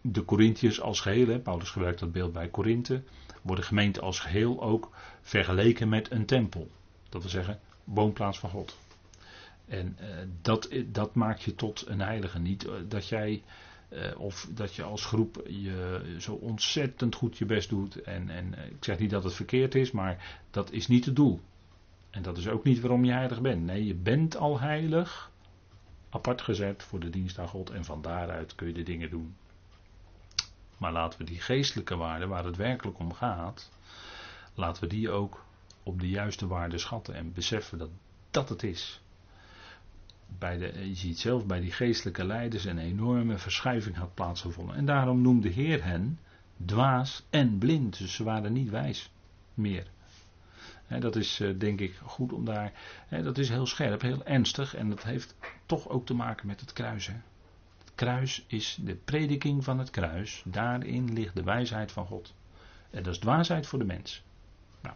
[0.00, 3.02] de Corinthiërs als geheel, Paulus gebruikt dat beeld bij Korinthe,
[3.42, 6.70] worden gemeente als geheel ook vergeleken met een tempel.
[7.08, 8.76] Dat wil zeggen, woonplaats van God.
[9.66, 10.06] En uh,
[10.42, 12.38] dat, dat maakt je tot een heilige.
[12.38, 13.42] Niet uh, dat jij,
[14.16, 18.02] of dat je als groep je zo ontzettend goed je best doet.
[18.02, 21.40] En, en ik zeg niet dat het verkeerd is, maar dat is niet het doel.
[22.10, 23.64] En dat is ook niet waarom je heilig bent.
[23.64, 25.31] Nee, je bent al heilig,
[26.12, 27.70] apart gezet voor de dienst aan God.
[27.70, 29.34] En van daaruit kun je de dingen doen
[30.82, 33.70] maar laten we die geestelijke waarden, waar het werkelijk om gaat,
[34.54, 35.44] laten we die ook
[35.82, 37.90] op de juiste waarde schatten en beseffen dat
[38.30, 39.00] dat het is.
[40.38, 44.76] Bij de, je ziet zelf bij die geestelijke leiders een enorme verschuiving had plaatsgevonden.
[44.76, 46.18] En daarom noemde de Heer hen
[46.64, 47.98] dwaas en blind.
[47.98, 49.10] Dus ze waren niet wijs
[49.54, 49.86] meer.
[51.00, 52.72] Dat is eh, denk ik goed om daar.
[53.08, 54.74] dat is heel scherp, heel ernstig.
[54.74, 55.34] En dat heeft
[55.66, 57.22] toch ook te maken met het kruisen
[57.94, 60.42] kruis is de prediking van het kruis.
[60.44, 62.34] Daarin ligt de wijsheid van God.
[62.90, 64.22] En dat is dwaasheid voor de mens.
[64.80, 64.94] Nou,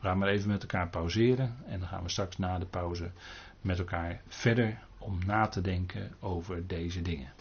[0.00, 1.56] we gaan maar even met elkaar pauzeren.
[1.66, 3.10] En dan gaan we straks na de pauze
[3.60, 7.32] met elkaar verder om na te denken over deze dingen.